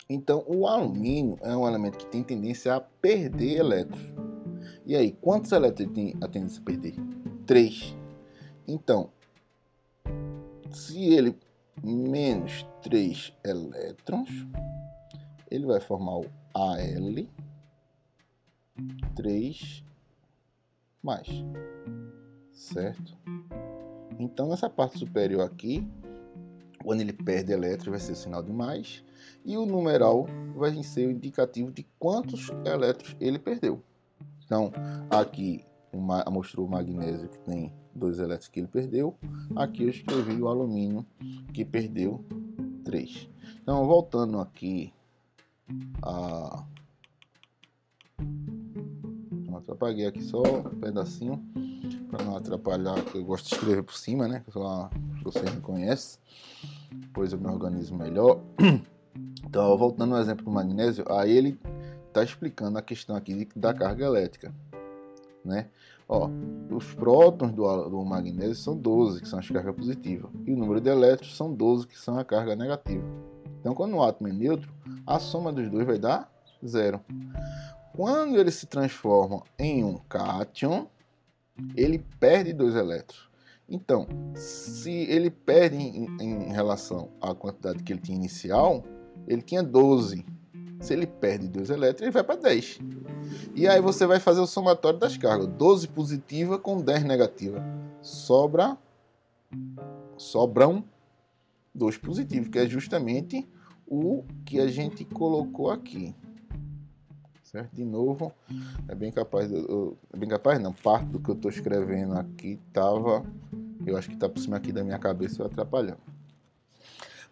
Então, 0.09 0.45
o 0.47 0.65
alumínio 0.65 1.37
é 1.41 1.53
um 1.53 1.67
elemento 1.67 1.97
que 1.97 2.05
tem 2.05 2.23
tendência 2.23 2.73
a 2.73 2.79
perder 2.79 3.57
elétrons. 3.57 4.13
E 4.85 4.95
aí, 4.95 5.11
quantos 5.11 5.51
elétrons 5.51 5.89
ele 5.89 5.93
tem 5.93 6.23
a 6.23 6.27
tendência 6.29 6.61
a 6.61 6.63
perder? 6.63 6.95
3. 7.47 7.97
Então, 8.65 9.09
se 10.69 11.03
ele 11.03 11.37
menos 11.83 12.65
3 12.81 13.33
elétrons, 13.43 14.29
ele 15.49 15.65
vai 15.65 15.81
formar 15.81 16.19
o 16.19 16.40
Al 16.53 16.77
3 19.15 19.83
mais, 21.03 21.27
certo? 22.51 23.17
Então, 24.19 24.49
nessa 24.49 24.69
parte 24.69 24.99
superior 24.99 25.41
aqui, 25.41 25.87
quando 26.83 27.01
ele 27.01 27.13
perde 27.13 27.51
elétrons, 27.51 27.89
vai 27.89 27.99
ser 27.99 28.11
o 28.11 28.15
sinal 28.15 28.43
de 28.43 28.51
mais, 28.51 29.03
e 29.43 29.57
o 29.57 29.65
numeral 29.65 30.27
vai 30.55 30.71
ser 30.83 31.07
o 31.07 31.11
indicativo 31.11 31.71
de 31.71 31.85
quantos 31.97 32.49
elétrons 32.65 33.15
ele 33.19 33.39
perdeu. 33.39 33.81
Então, 34.45 34.71
aqui 35.09 35.65
mostrou 36.29 36.67
o 36.67 36.69
magnésio 36.69 37.29
que 37.29 37.39
tem 37.39 37.73
dois 37.95 38.19
elétrons 38.19 38.47
que 38.47 38.59
ele 38.59 38.67
perdeu. 38.67 39.15
Aqui 39.55 39.83
eu 39.83 39.89
escrevi 39.89 40.41
o 40.41 40.47
alumínio 40.47 41.05
que 41.53 41.65
perdeu 41.65 42.23
três. 42.83 43.29
Então, 43.61 43.85
voltando 43.85 44.39
aqui 44.39 44.93
a 46.01 46.63
apaguei 49.67 50.05
aqui 50.05 50.21
só 50.21 50.41
um 50.41 50.79
pedacinho 50.79 51.41
para 52.09 52.23
não 52.25 52.35
atrapalhar, 52.35 53.03
que 53.05 53.17
eu 53.17 53.23
gosto 53.23 53.47
de 53.47 53.55
escrever 53.55 53.83
por 53.83 53.95
cima, 53.95 54.27
né? 54.27 54.41
Que 54.45 54.51
só 54.51 54.89
vocês 55.23 55.53
me 55.55 55.61
conhecem. 55.61 56.19
Depois 56.91 57.31
eu 57.31 57.39
me 57.39 57.47
organizo 57.47 57.95
melhor. 57.95 58.41
Então, 59.43 59.77
voltando 59.77 60.15
ao 60.15 60.21
exemplo 60.21 60.45
do 60.45 60.51
magnésio, 60.51 61.03
aí 61.09 61.35
ele 61.35 61.59
está 62.07 62.23
explicando 62.23 62.77
a 62.77 62.81
questão 62.81 63.17
aqui 63.17 63.49
da 63.53 63.73
carga 63.73 64.05
elétrica 64.05 64.53
né? 65.43 65.67
Ó, 66.07 66.29
os 66.69 66.93
prótons 66.93 67.51
do, 67.53 67.89
do 67.89 68.03
magnésio 68.05 68.55
são 68.55 68.77
12, 68.77 69.21
que 69.21 69.27
são 69.27 69.39
as 69.39 69.49
cargas 69.49 69.75
positivas, 69.75 70.29
e 70.45 70.53
o 70.53 70.57
número 70.57 70.81
de 70.81 70.89
elétrons 70.89 71.35
são 71.35 71.53
12, 71.53 71.87
que 71.87 71.97
são 71.97 72.17
a 72.17 72.25
carga 72.25 72.55
negativa. 72.55 73.03
Então, 73.61 73.75
quando 73.75 73.95
o 73.95 74.03
átomo 74.03 74.27
é 74.27 74.33
neutro, 74.33 74.73
a 75.05 75.19
soma 75.19 75.53
dos 75.53 75.69
dois 75.69 75.85
vai 75.85 75.99
dar 75.99 76.29
zero. 76.65 76.99
Quando 77.95 78.39
ele 78.39 78.49
se 78.49 78.65
transforma 78.65 79.43
em 79.57 79.83
um 79.83 79.97
cátion, 79.97 80.87
ele 81.75 81.99
perde 82.19 82.53
dois 82.53 82.75
elétrons. 82.75 83.29
Então, 83.69 84.07
se 84.35 84.91
ele 84.91 85.29
perde 85.29 85.77
em, 85.77 86.07
em 86.19 86.51
relação 86.51 87.09
à 87.21 87.35
quantidade 87.35 87.83
que 87.83 87.93
ele 87.93 88.01
tinha 88.01 88.17
inicial, 88.17 88.83
ele 89.27 89.43
tinha 89.43 89.61
12. 89.61 90.25
Se 90.79 90.93
ele 90.93 91.05
perde 91.05 91.47
dois 91.47 91.69
elétrons, 91.69 92.01
ele 92.01 92.11
vai 92.11 92.23
para 92.23 92.41
10. 92.41 92.79
E 93.53 93.67
aí 93.67 93.79
você 93.79 94.07
vai 94.07 94.19
fazer 94.19 94.41
o 94.41 94.47
somatório 94.47 94.97
das 94.97 95.15
cargas. 95.15 95.47
12 95.47 95.87
positiva 95.89 96.57
com 96.57 96.81
10 96.81 97.03
negativa. 97.03 97.63
Sobra 98.01 98.75
sobram 100.17 100.83
2 101.73 101.97
positivos, 101.97 102.49
que 102.49 102.59
é 102.59 102.67
justamente 102.67 103.47
o 103.87 104.23
que 104.45 104.59
a 104.59 104.67
gente 104.67 105.03
colocou 105.05 105.69
aqui. 105.69 106.15
Certo? 107.43 107.73
De 107.73 107.83
novo, 107.83 108.31
é 108.87 108.95
bem 108.95 109.11
capaz, 109.11 109.51
é 109.51 110.17
bem 110.17 110.29
capaz 110.29 110.61
não, 110.61 110.71
parte 110.71 111.07
do 111.07 111.19
que 111.19 111.29
eu 111.29 111.35
estou 111.35 111.51
escrevendo 111.51 112.13
aqui 112.13 112.59
estava, 112.67 113.25
eu 113.85 113.97
acho 113.97 114.07
que 114.07 114.15
está 114.15 114.29
por 114.29 114.39
cima 114.39 114.55
aqui 114.55 114.71
da 114.71 114.83
minha 114.83 114.97
cabeça 114.97 115.45
atrapalhando. 115.45 115.99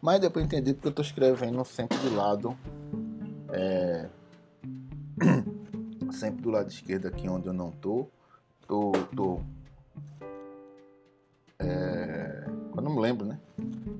Mas 0.01 0.19
depois 0.19 0.45
entendi 0.45 0.73
porque 0.73 0.87
eu 0.87 0.91
estou 0.91 1.05
escrevendo 1.05 1.63
sempre 1.63 1.97
do 1.99 2.15
lado 2.15 2.57
é, 3.51 4.09
sempre 6.11 6.41
do 6.41 6.49
lado 6.49 6.69
esquerdo 6.69 7.07
aqui 7.07 7.27
onde 7.27 7.47
eu 7.47 7.53
não 7.53 7.71
tô. 7.71 8.07
Tô. 8.67 8.91
tô 9.15 9.41
é, 11.59 12.48
eu 12.75 12.81
não 12.81 12.93
me 12.93 13.01
lembro, 13.01 13.25
né? 13.25 13.39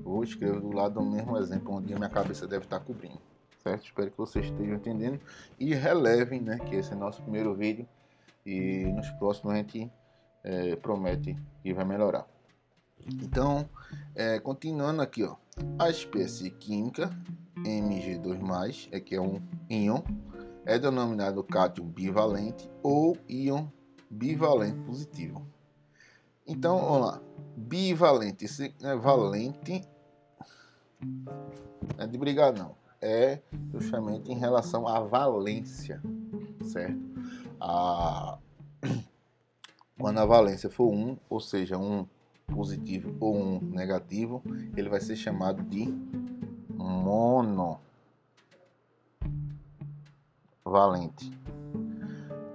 Vou 0.02 0.22
escrever 0.24 0.60
do 0.60 0.72
lado 0.72 0.94
do 0.94 1.02
mesmo 1.02 1.36
exemplo 1.36 1.74
onde 1.74 1.92
a 1.92 1.96
minha 1.96 2.08
cabeça 2.08 2.46
deve 2.46 2.64
estar 2.64 2.80
cobrindo. 2.80 3.20
Certo? 3.62 3.84
Espero 3.84 4.10
que 4.10 4.16
vocês 4.16 4.46
estejam 4.46 4.74
entendendo 4.74 5.20
e 5.58 5.74
relevem, 5.74 6.40
né? 6.40 6.58
Que 6.58 6.76
esse 6.76 6.92
é 6.92 6.96
nosso 6.96 7.22
primeiro 7.22 7.54
vídeo 7.54 7.86
e 8.44 8.84
nos 8.94 9.10
próximos 9.10 9.54
a 9.54 9.56
gente 9.58 9.90
é, 10.42 10.76
promete 10.76 11.36
que 11.62 11.74
vai 11.74 11.84
melhorar. 11.84 12.26
Então, 13.06 13.68
é, 14.14 14.38
continuando 14.38 15.02
aqui, 15.02 15.24
ó, 15.24 15.36
a 15.78 15.88
espécie 15.90 16.50
química 16.50 17.10
Mg2+, 17.58 18.88
é 18.92 19.00
que 19.00 19.14
é 19.14 19.20
um 19.20 19.40
íon, 19.68 20.02
é 20.64 20.78
denominado 20.78 21.42
cátion 21.42 21.84
bivalente 21.84 22.70
ou 22.82 23.16
íon 23.28 23.66
bivalente 24.10 24.78
positivo. 24.80 25.46
Então, 26.50 26.80
vamos 26.80 27.06
lá. 27.06 27.22
Bivalente, 27.56 28.44
esse 28.44 28.74
é 28.82 28.96
valente, 28.96 29.86
é 31.96 32.06
de 32.08 32.18
brigar 32.18 32.52
não, 32.52 32.74
é 33.00 33.38
justamente 33.72 34.32
em 34.32 34.34
relação 34.34 34.88
à 34.88 34.98
valência, 34.98 36.02
certo? 36.64 36.98
A... 37.60 38.36
Quando 39.96 40.18
a 40.18 40.26
valência 40.26 40.68
for 40.68 40.92
1, 40.92 41.18
ou 41.28 41.38
seja, 41.38 41.78
um 41.78 42.04
positivo 42.48 43.14
ou 43.20 43.36
um 43.36 43.60
negativo, 43.60 44.42
ele 44.76 44.88
vai 44.88 45.00
ser 45.00 45.14
chamado 45.14 45.62
de 45.62 45.86
mono 46.74 47.78
valente. 50.64 51.30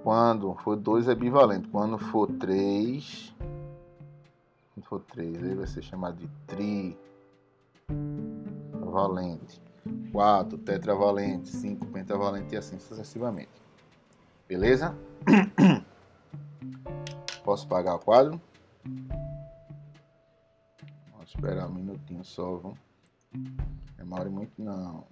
Quando 0.02 0.54
for 0.56 0.76
2 0.76 1.08
é 1.08 1.14
bivalente. 1.14 1.68
Quando 1.68 1.98
for 1.98 2.30
3, 2.32 3.35
quando 3.35 3.35
for 4.86 5.00
3, 5.00 5.36
ele 5.42 5.54
vai 5.54 5.66
ser 5.66 5.82
chamado 5.82 6.16
de 6.16 6.28
trivalente. 7.88 9.60
4 10.10 10.58
tetravalente, 10.58 11.48
5 11.48 11.86
pentavalente 11.86 12.54
e 12.54 12.58
assim 12.58 12.78
sucessivamente. 12.78 13.62
Beleza? 14.48 14.96
Posso 17.44 17.68
pagar 17.68 17.96
o 17.96 17.98
quadro? 17.98 18.40
Vamos 21.12 21.28
esperar 21.28 21.68
um 21.68 21.74
minutinho 21.74 22.24
só, 22.24 22.56
vamos. 22.56 22.78
Demore 23.96 24.30
muito 24.30 24.60
não. 24.60 25.06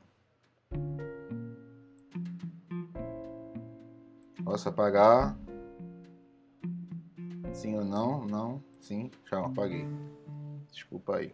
Posso 4.44 4.68
apagar? 4.68 5.36
Sim 7.54 7.76
ou 7.76 7.84
não? 7.84 8.26
Não. 8.26 8.62
Sim. 8.80 9.10
Já 9.30 9.46
apaguei. 9.46 9.86
Desculpa 10.72 11.16
aí. 11.16 11.32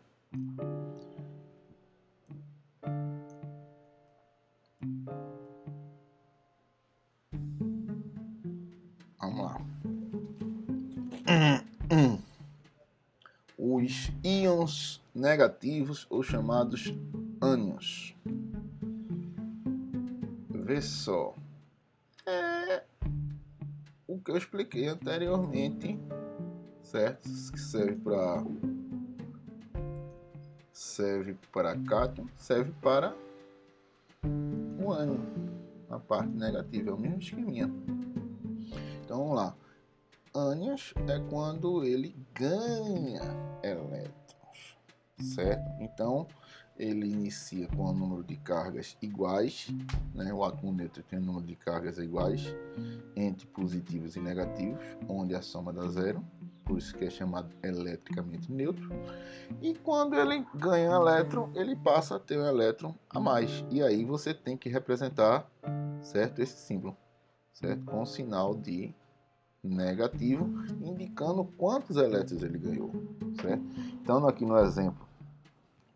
Vamos 9.18 9.45
lá. 9.45 9.61
Os 13.59 14.12
íons 14.23 15.03
negativos, 15.14 16.07
ou 16.11 16.23
chamados 16.23 16.95
ânions. 17.43 18.14
Vê 20.51 20.83
só 20.83 21.35
que 24.21 24.31
eu 24.31 24.37
expliquei 24.37 24.87
anteriormente, 24.89 25.99
certo? 26.83 27.29
Que 27.53 27.61
serve 27.61 27.97
para 27.97 28.45
serve 30.73 31.37
para 31.53 31.77
cátion, 31.79 32.27
serve 32.37 32.73
para 32.81 33.14
o 34.83 34.93
ânion, 34.93 35.21
a 35.91 35.99
parte 35.99 36.33
negativa, 36.33 36.91
é 36.91 36.93
o 36.93 36.99
mesmo 36.99 37.18
esqueminha. 37.18 37.71
Então 39.05 39.18
vamos 39.18 39.37
lá. 39.37 39.57
Ânions 40.35 40.95
é 41.09 41.18
quando 41.29 41.85
ele 41.85 42.16
ganha 42.35 43.23
elétrons, 43.62 44.79
certo? 45.18 45.71
Então 45.81 46.27
ele 46.81 47.07
inicia 47.07 47.68
com 47.68 47.85
o 47.85 47.93
número 47.93 48.24
de 48.24 48.37
cargas 48.37 48.97
iguais, 49.03 49.68
né? 50.14 50.33
o 50.33 50.43
átomo 50.43 50.72
neutro 50.72 51.03
tem 51.03 51.18
um 51.18 51.22
número 51.22 51.47
de 51.47 51.55
cargas 51.55 51.99
iguais 51.99 52.55
entre 53.14 53.47
positivos 53.49 54.16
e 54.16 54.20
negativos, 54.20 54.78
onde 55.07 55.35
a 55.35 55.43
soma 55.43 55.74
dá 55.74 55.87
zero, 55.89 56.24
por 56.64 56.78
isso 56.78 56.95
que 56.97 57.05
é 57.05 57.11
chamado 57.11 57.55
eletricamente 57.62 58.51
neutro. 58.51 58.89
E 59.61 59.74
quando 59.74 60.16
ele 60.16 60.47
ganha 60.55 60.91
um 60.91 61.03
elétron, 61.03 61.51
ele 61.55 61.76
passa 61.76 62.16
a 62.16 62.18
ter 62.18 62.39
um 62.39 62.47
elétron 62.47 62.95
a 63.11 63.20
mais. 63.20 63.62
E 63.70 63.83
aí 63.83 64.03
você 64.03 64.33
tem 64.33 64.57
que 64.57 64.70
representar, 64.70 65.47
certo, 66.01 66.41
esse 66.41 66.57
símbolo, 66.57 66.97
certo, 67.53 67.85
com 67.85 68.01
o 68.01 68.07
sinal 68.07 68.55
de 68.55 68.95
negativo, 69.62 70.49
indicando 70.81 71.45
quantos 71.45 71.99
elétrons 71.99 72.43
ele 72.43 72.57
ganhou, 72.57 72.91
certo? 73.43 73.64
Então 74.01 74.26
aqui 74.26 74.47
no 74.47 74.57
exemplo 74.57 75.10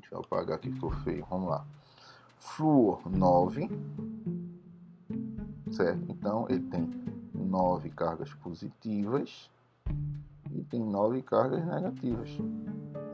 Deixa 0.04 0.16
eu 0.16 0.20
apagar 0.20 0.56
aqui, 0.56 0.70
ficou 0.70 0.90
feio. 0.90 1.26
Vamos 1.30 1.48
lá. 1.48 1.64
Flúor 2.38 3.00
9. 3.08 3.70
Certo? 5.72 6.04
Então, 6.10 6.46
ele 6.50 6.62
tem 6.68 6.90
9 7.32 7.88
cargas 7.90 8.32
positivas 8.34 9.50
e 10.52 10.62
tem 10.64 10.84
9 10.84 11.22
cargas 11.22 11.64
negativas. 11.64 12.30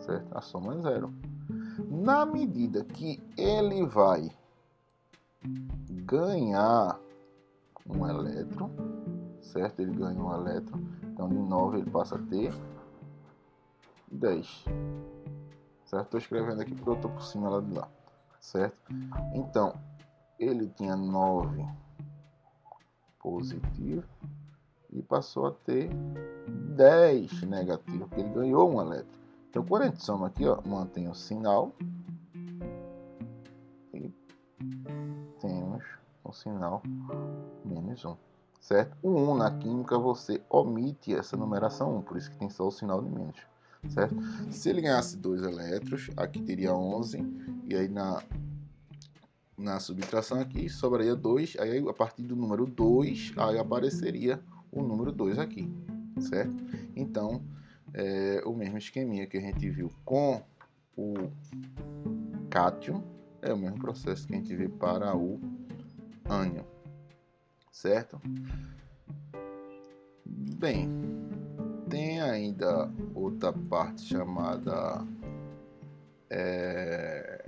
Certo? 0.00 0.36
A 0.36 0.40
soma 0.40 0.74
é 0.74 0.80
zero. 0.80 1.14
Na 1.88 2.26
medida 2.26 2.84
que 2.84 3.22
ele 3.36 3.86
vai 3.86 4.30
ganhar 6.04 6.98
um 7.88 8.06
elétron, 8.06 8.70
certo? 9.40 9.80
Ele 9.80 9.92
ganha 9.92 10.20
um 10.20 10.34
elétron, 10.34 10.80
então 11.04 11.28
de 11.28 11.38
9 11.38 11.78
ele 11.78 11.90
passa 11.90 12.16
a 12.16 12.18
ter 12.18 12.52
10 14.10 14.64
certo? 15.90 16.04
Estou 16.04 16.20
escrevendo 16.20 16.62
aqui 16.62 16.72
porque 16.72 16.88
eu 16.88 16.94
estou 16.94 17.10
por 17.10 17.22
cima 17.24 17.50
lá 17.50 17.60
de 17.60 17.74
lá, 17.74 17.88
certo? 18.40 18.76
Então, 19.34 19.74
ele 20.38 20.68
tinha 20.68 20.94
9 20.94 21.66
positivo 23.18 24.04
e 24.90 25.02
passou 25.02 25.46
a 25.46 25.50
ter 25.50 25.90
10 26.76 27.42
negativo, 27.42 28.06
porque 28.06 28.20
ele 28.20 28.30
ganhou 28.30 28.70
um 28.72 28.80
elétron. 28.80 29.20
Então, 29.48 29.64
quando 29.64 29.82
a 29.82 29.86
gente 29.86 30.02
soma 30.02 30.28
aqui, 30.28 30.46
ó, 30.46 30.60
mantém 30.64 31.08
o 31.08 31.14
sinal 31.14 31.72
e 33.92 34.14
temos 35.40 35.84
o 36.22 36.32
sinal 36.32 36.80
menos 37.64 38.04
1, 38.04 38.16
certo? 38.60 38.96
O 39.02 39.10
1 39.10 39.34
na 39.34 39.50
química 39.58 39.98
você 39.98 40.40
omite 40.48 41.12
essa 41.12 41.36
numeração 41.36 41.96
1, 41.96 42.02
por 42.02 42.16
isso 42.16 42.30
que 42.30 42.36
tem 42.36 42.48
só 42.48 42.68
o 42.68 42.70
sinal 42.70 43.02
de 43.02 43.10
menos 43.10 43.50
certo? 43.88 44.14
Se 44.50 44.68
ele 44.68 44.82
ganhasse 44.82 45.16
dois 45.16 45.42
elétrons, 45.42 46.10
aqui 46.16 46.40
teria 46.42 46.74
11, 46.74 47.18
e 47.68 47.74
aí 47.74 47.88
na, 47.88 48.22
na 49.56 49.80
subtração 49.80 50.40
aqui 50.40 50.68
sobraria 50.68 51.14
2, 51.14 51.56
aí 51.58 51.78
a 51.88 51.92
partir 51.92 52.22
do 52.22 52.36
número 52.36 52.66
2, 52.66 53.32
aí 53.36 53.58
apareceria 53.58 54.40
o 54.70 54.82
número 54.82 55.12
2 55.12 55.38
aqui, 55.38 55.72
certo? 56.20 56.54
Então, 56.94 57.42
é, 57.92 58.42
o 58.44 58.54
mesmo 58.54 58.78
esqueminha 58.78 59.26
que 59.26 59.36
a 59.36 59.40
gente 59.40 59.68
viu 59.68 59.90
com 60.04 60.42
o 60.96 61.14
cátion, 62.48 63.02
é 63.42 63.52
o 63.52 63.58
mesmo 63.58 63.78
processo 63.78 64.26
que 64.26 64.34
a 64.34 64.36
gente 64.36 64.54
vê 64.54 64.68
para 64.68 65.16
o 65.16 65.40
ânion, 66.28 66.64
certo? 67.72 68.20
Bem, 70.26 70.88
tem 71.90 72.20
ainda 72.20 72.88
outra 73.14 73.52
parte 73.52 74.02
chamada 74.02 75.04
é, 76.30 77.44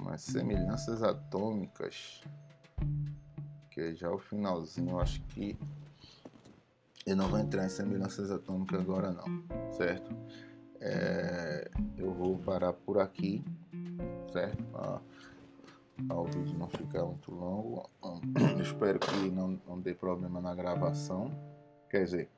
umas 0.00 0.22
semelhanças 0.22 1.02
atômicas 1.02 2.22
que 3.70 3.80
é 3.80 3.94
já 3.94 4.10
o 4.10 4.18
finalzinho 4.18 4.92
eu 4.92 5.00
acho 5.00 5.20
que 5.24 5.56
eu 7.06 7.14
não 7.14 7.28
vou 7.28 7.38
entrar 7.38 7.66
em 7.66 7.68
semelhanças 7.68 8.30
atômicas 8.30 8.80
agora 8.80 9.12
não 9.12 9.44
certo? 9.72 10.10
É, 10.80 11.70
eu 11.98 12.12
vou 12.14 12.38
parar 12.38 12.72
por 12.72 12.98
aqui 12.98 13.44
certo? 14.32 14.64
Ah, 14.74 15.00
ao 16.08 16.24
vídeo 16.24 16.56
não 16.58 16.68
ficar 16.68 17.04
muito 17.04 17.30
longo. 17.32 17.88
espero 18.62 18.98
que 18.98 19.30
não, 19.30 19.60
não 19.66 19.80
dê 19.80 19.94
problema 19.94 20.40
na 20.40 20.54
gravação. 20.54 21.30
Quer 21.90 22.04
dizer, 22.04 22.30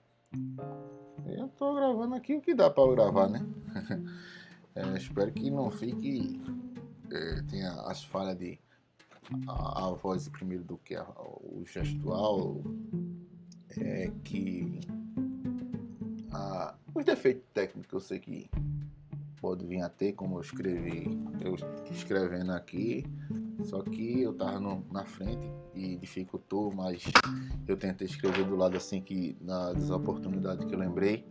eu 1.27 1.47
estou 1.47 1.75
gravando 1.75 2.15
aqui 2.15 2.37
o 2.37 2.41
que 2.41 2.55
dá 2.55 2.71
para 2.71 2.91
gravar, 2.93 3.29
né? 3.29 3.45
é, 4.75 4.97
espero 4.97 5.33
que 5.33 5.51
não 5.51 5.71
fique. 5.71 6.41
É, 7.11 7.43
tenha 7.43 7.73
as 7.83 8.05
falhas 8.05 8.39
de. 8.39 8.59
A, 9.47 9.87
a, 9.87 9.91
voz 9.93 10.29
primeiro 10.29 10.65
do 10.65 10.77
que 10.79 10.95
a, 10.95 11.05
o 11.05 11.63
gestual. 11.67 12.63
É, 13.79 14.11
que. 14.25 14.81
A, 16.33 16.75
os 16.95 17.05
defeitos 17.05 17.45
técnicos 17.53 17.93
eu 17.93 18.01
sei 18.01 18.19
que 18.19 18.51
pode 19.41 19.67
vir 19.67 19.81
a 19.81 19.89
ter, 19.89 20.13
como 20.13 20.37
eu 20.37 20.41
escrevi, 20.43 21.19
eu 21.41 21.57
escrevendo 21.91 22.53
aqui, 22.53 23.05
só 23.65 23.83
que 23.83 24.23
eu 24.23 24.35
tava 24.35 24.59
no, 24.59 24.85
na 24.91 25.05
frente 25.05 25.51
e 25.75 25.97
dificultou, 25.97 26.73
mas 26.73 27.03
eu 27.67 27.77
tentei 27.77 28.07
escrever 28.07 28.45
do 28.45 28.57
lado 28.57 28.77
assim 28.77 29.01
que 29.01 29.37
nas 29.41 29.91
oportunidades 29.91 30.65
que 30.65 30.75
eu 30.75 30.79
lembrei. 30.79 31.27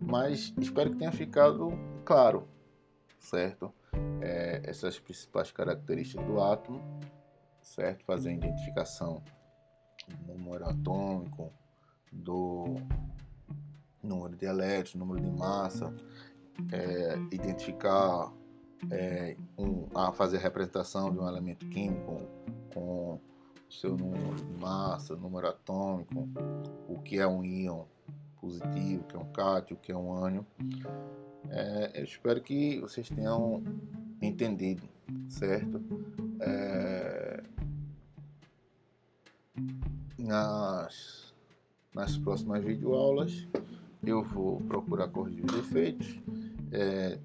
Mas 0.00 0.52
espero 0.58 0.90
que 0.90 0.98
tenha 0.98 1.12
ficado 1.12 1.70
claro, 2.04 2.48
certo? 3.18 3.72
É, 4.20 4.62
essas 4.64 4.98
principais 4.98 5.50
características 5.50 6.24
do 6.26 6.40
átomo, 6.40 6.80
certo? 7.60 8.04
Fazer 8.04 8.30
a 8.30 8.32
identificação 8.32 9.22
do 10.20 10.34
número 10.34 10.64
atômico, 10.68 11.52
do 12.12 12.76
número 14.02 14.36
de 14.36 14.46
elétrons, 14.46 14.94
número 14.94 15.20
de 15.20 15.30
massa, 15.30 15.92
é, 16.72 17.16
identificar, 17.32 18.32
é, 18.90 19.36
um, 19.58 19.86
a 19.94 20.12
fazer 20.12 20.38
a 20.38 20.40
representação 20.40 21.12
de 21.12 21.18
um 21.18 21.28
elemento 21.28 21.66
químico 21.66 22.22
com 22.72 23.18
seu 23.68 23.96
número 23.96 24.34
de 24.34 24.60
massa, 24.60 25.16
número 25.16 25.48
atômico, 25.48 26.28
o 26.88 26.98
que 27.00 27.18
é 27.18 27.26
um 27.26 27.44
íon 27.44 27.84
positivo, 28.40 29.02
o 29.02 29.04
que 29.04 29.16
é 29.16 29.18
um 29.18 29.32
cátion, 29.32 29.76
o 29.76 29.80
que 29.80 29.92
é 29.92 29.96
um 29.96 30.24
ânion. 30.24 30.44
É, 31.50 31.92
eu 31.94 32.04
espero 32.04 32.40
que 32.40 32.80
vocês 32.80 33.08
tenham 33.08 33.62
entendido, 34.22 34.82
certo? 35.28 35.80
É, 36.40 37.42
nas, 40.18 41.34
nas 41.94 42.16
próximas 42.18 42.62
videoaulas 42.64 43.46
eu 44.04 44.22
vou 44.22 44.60
procurar 44.62 45.08
corrigir 45.08 45.44
os 45.44 45.52
defeitos 45.52 46.20
é, 46.72 47.18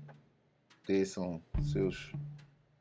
teçam 0.92 1.42
seus 1.62 2.12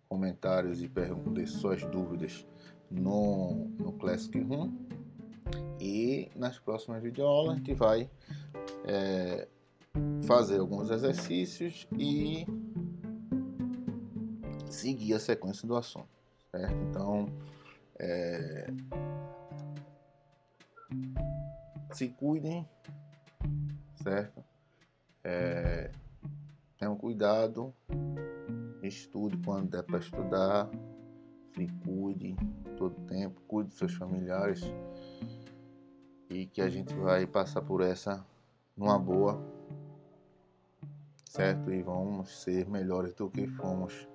comentários 0.09 0.83
e 0.83 0.89
perguntas, 0.89 1.51
suas 1.51 1.81
dúvidas 1.85 2.45
no, 2.91 3.69
no 3.79 3.93
Classic 3.93 4.37
Room. 4.41 4.77
E 5.79 6.29
nas 6.35 6.59
próximas 6.59 7.01
videoaulas 7.01 7.55
a 7.55 7.57
gente 7.59 7.73
vai 7.73 8.11
é, 8.85 9.47
fazer 10.27 10.59
alguns 10.59 10.91
exercícios 10.91 11.87
e 11.97 12.45
seguir 14.69 15.15
a 15.15 15.21
sequência 15.21 15.67
do 15.69 15.77
assunto. 15.77 16.09
Certo? 16.51 16.75
Então, 16.91 17.27
é, 17.97 18.67
se 21.93 22.09
cuidem, 22.09 22.69
certo? 24.03 24.45
É, 25.23 25.93
Tenham 26.81 26.97
cuidado, 26.97 27.75
estude 28.83 29.37
quando 29.45 29.69
der 29.69 29.83
para 29.83 29.99
estudar, 29.99 30.67
se 31.55 31.69
cuide 31.85 32.35
todo 32.79 32.95
tempo, 33.03 33.39
cuide 33.47 33.69
dos 33.69 33.77
seus 33.77 33.95
familiares 33.95 34.63
e 36.31 36.47
que 36.47 36.63
a 36.63 36.71
gente 36.71 36.95
vai 36.95 37.27
passar 37.27 37.61
por 37.61 37.83
essa 37.83 38.25
numa 38.75 38.99
boa, 38.99 39.39
certo? 41.27 41.71
E 41.71 41.83
vamos 41.83 42.35
ser 42.41 42.67
melhores 42.67 43.13
do 43.13 43.29
que 43.29 43.47
fomos 43.47 44.09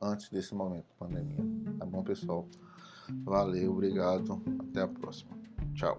antes 0.00 0.30
desse 0.30 0.54
momento 0.54 0.86
de 0.86 0.94
pandemia. 0.94 1.74
Tá 1.76 1.84
bom, 1.84 2.04
pessoal? 2.04 2.46
Valeu, 3.24 3.72
obrigado, 3.72 4.40
até 4.60 4.82
a 4.82 4.86
próxima. 4.86 5.36
Tchau. 5.74 5.98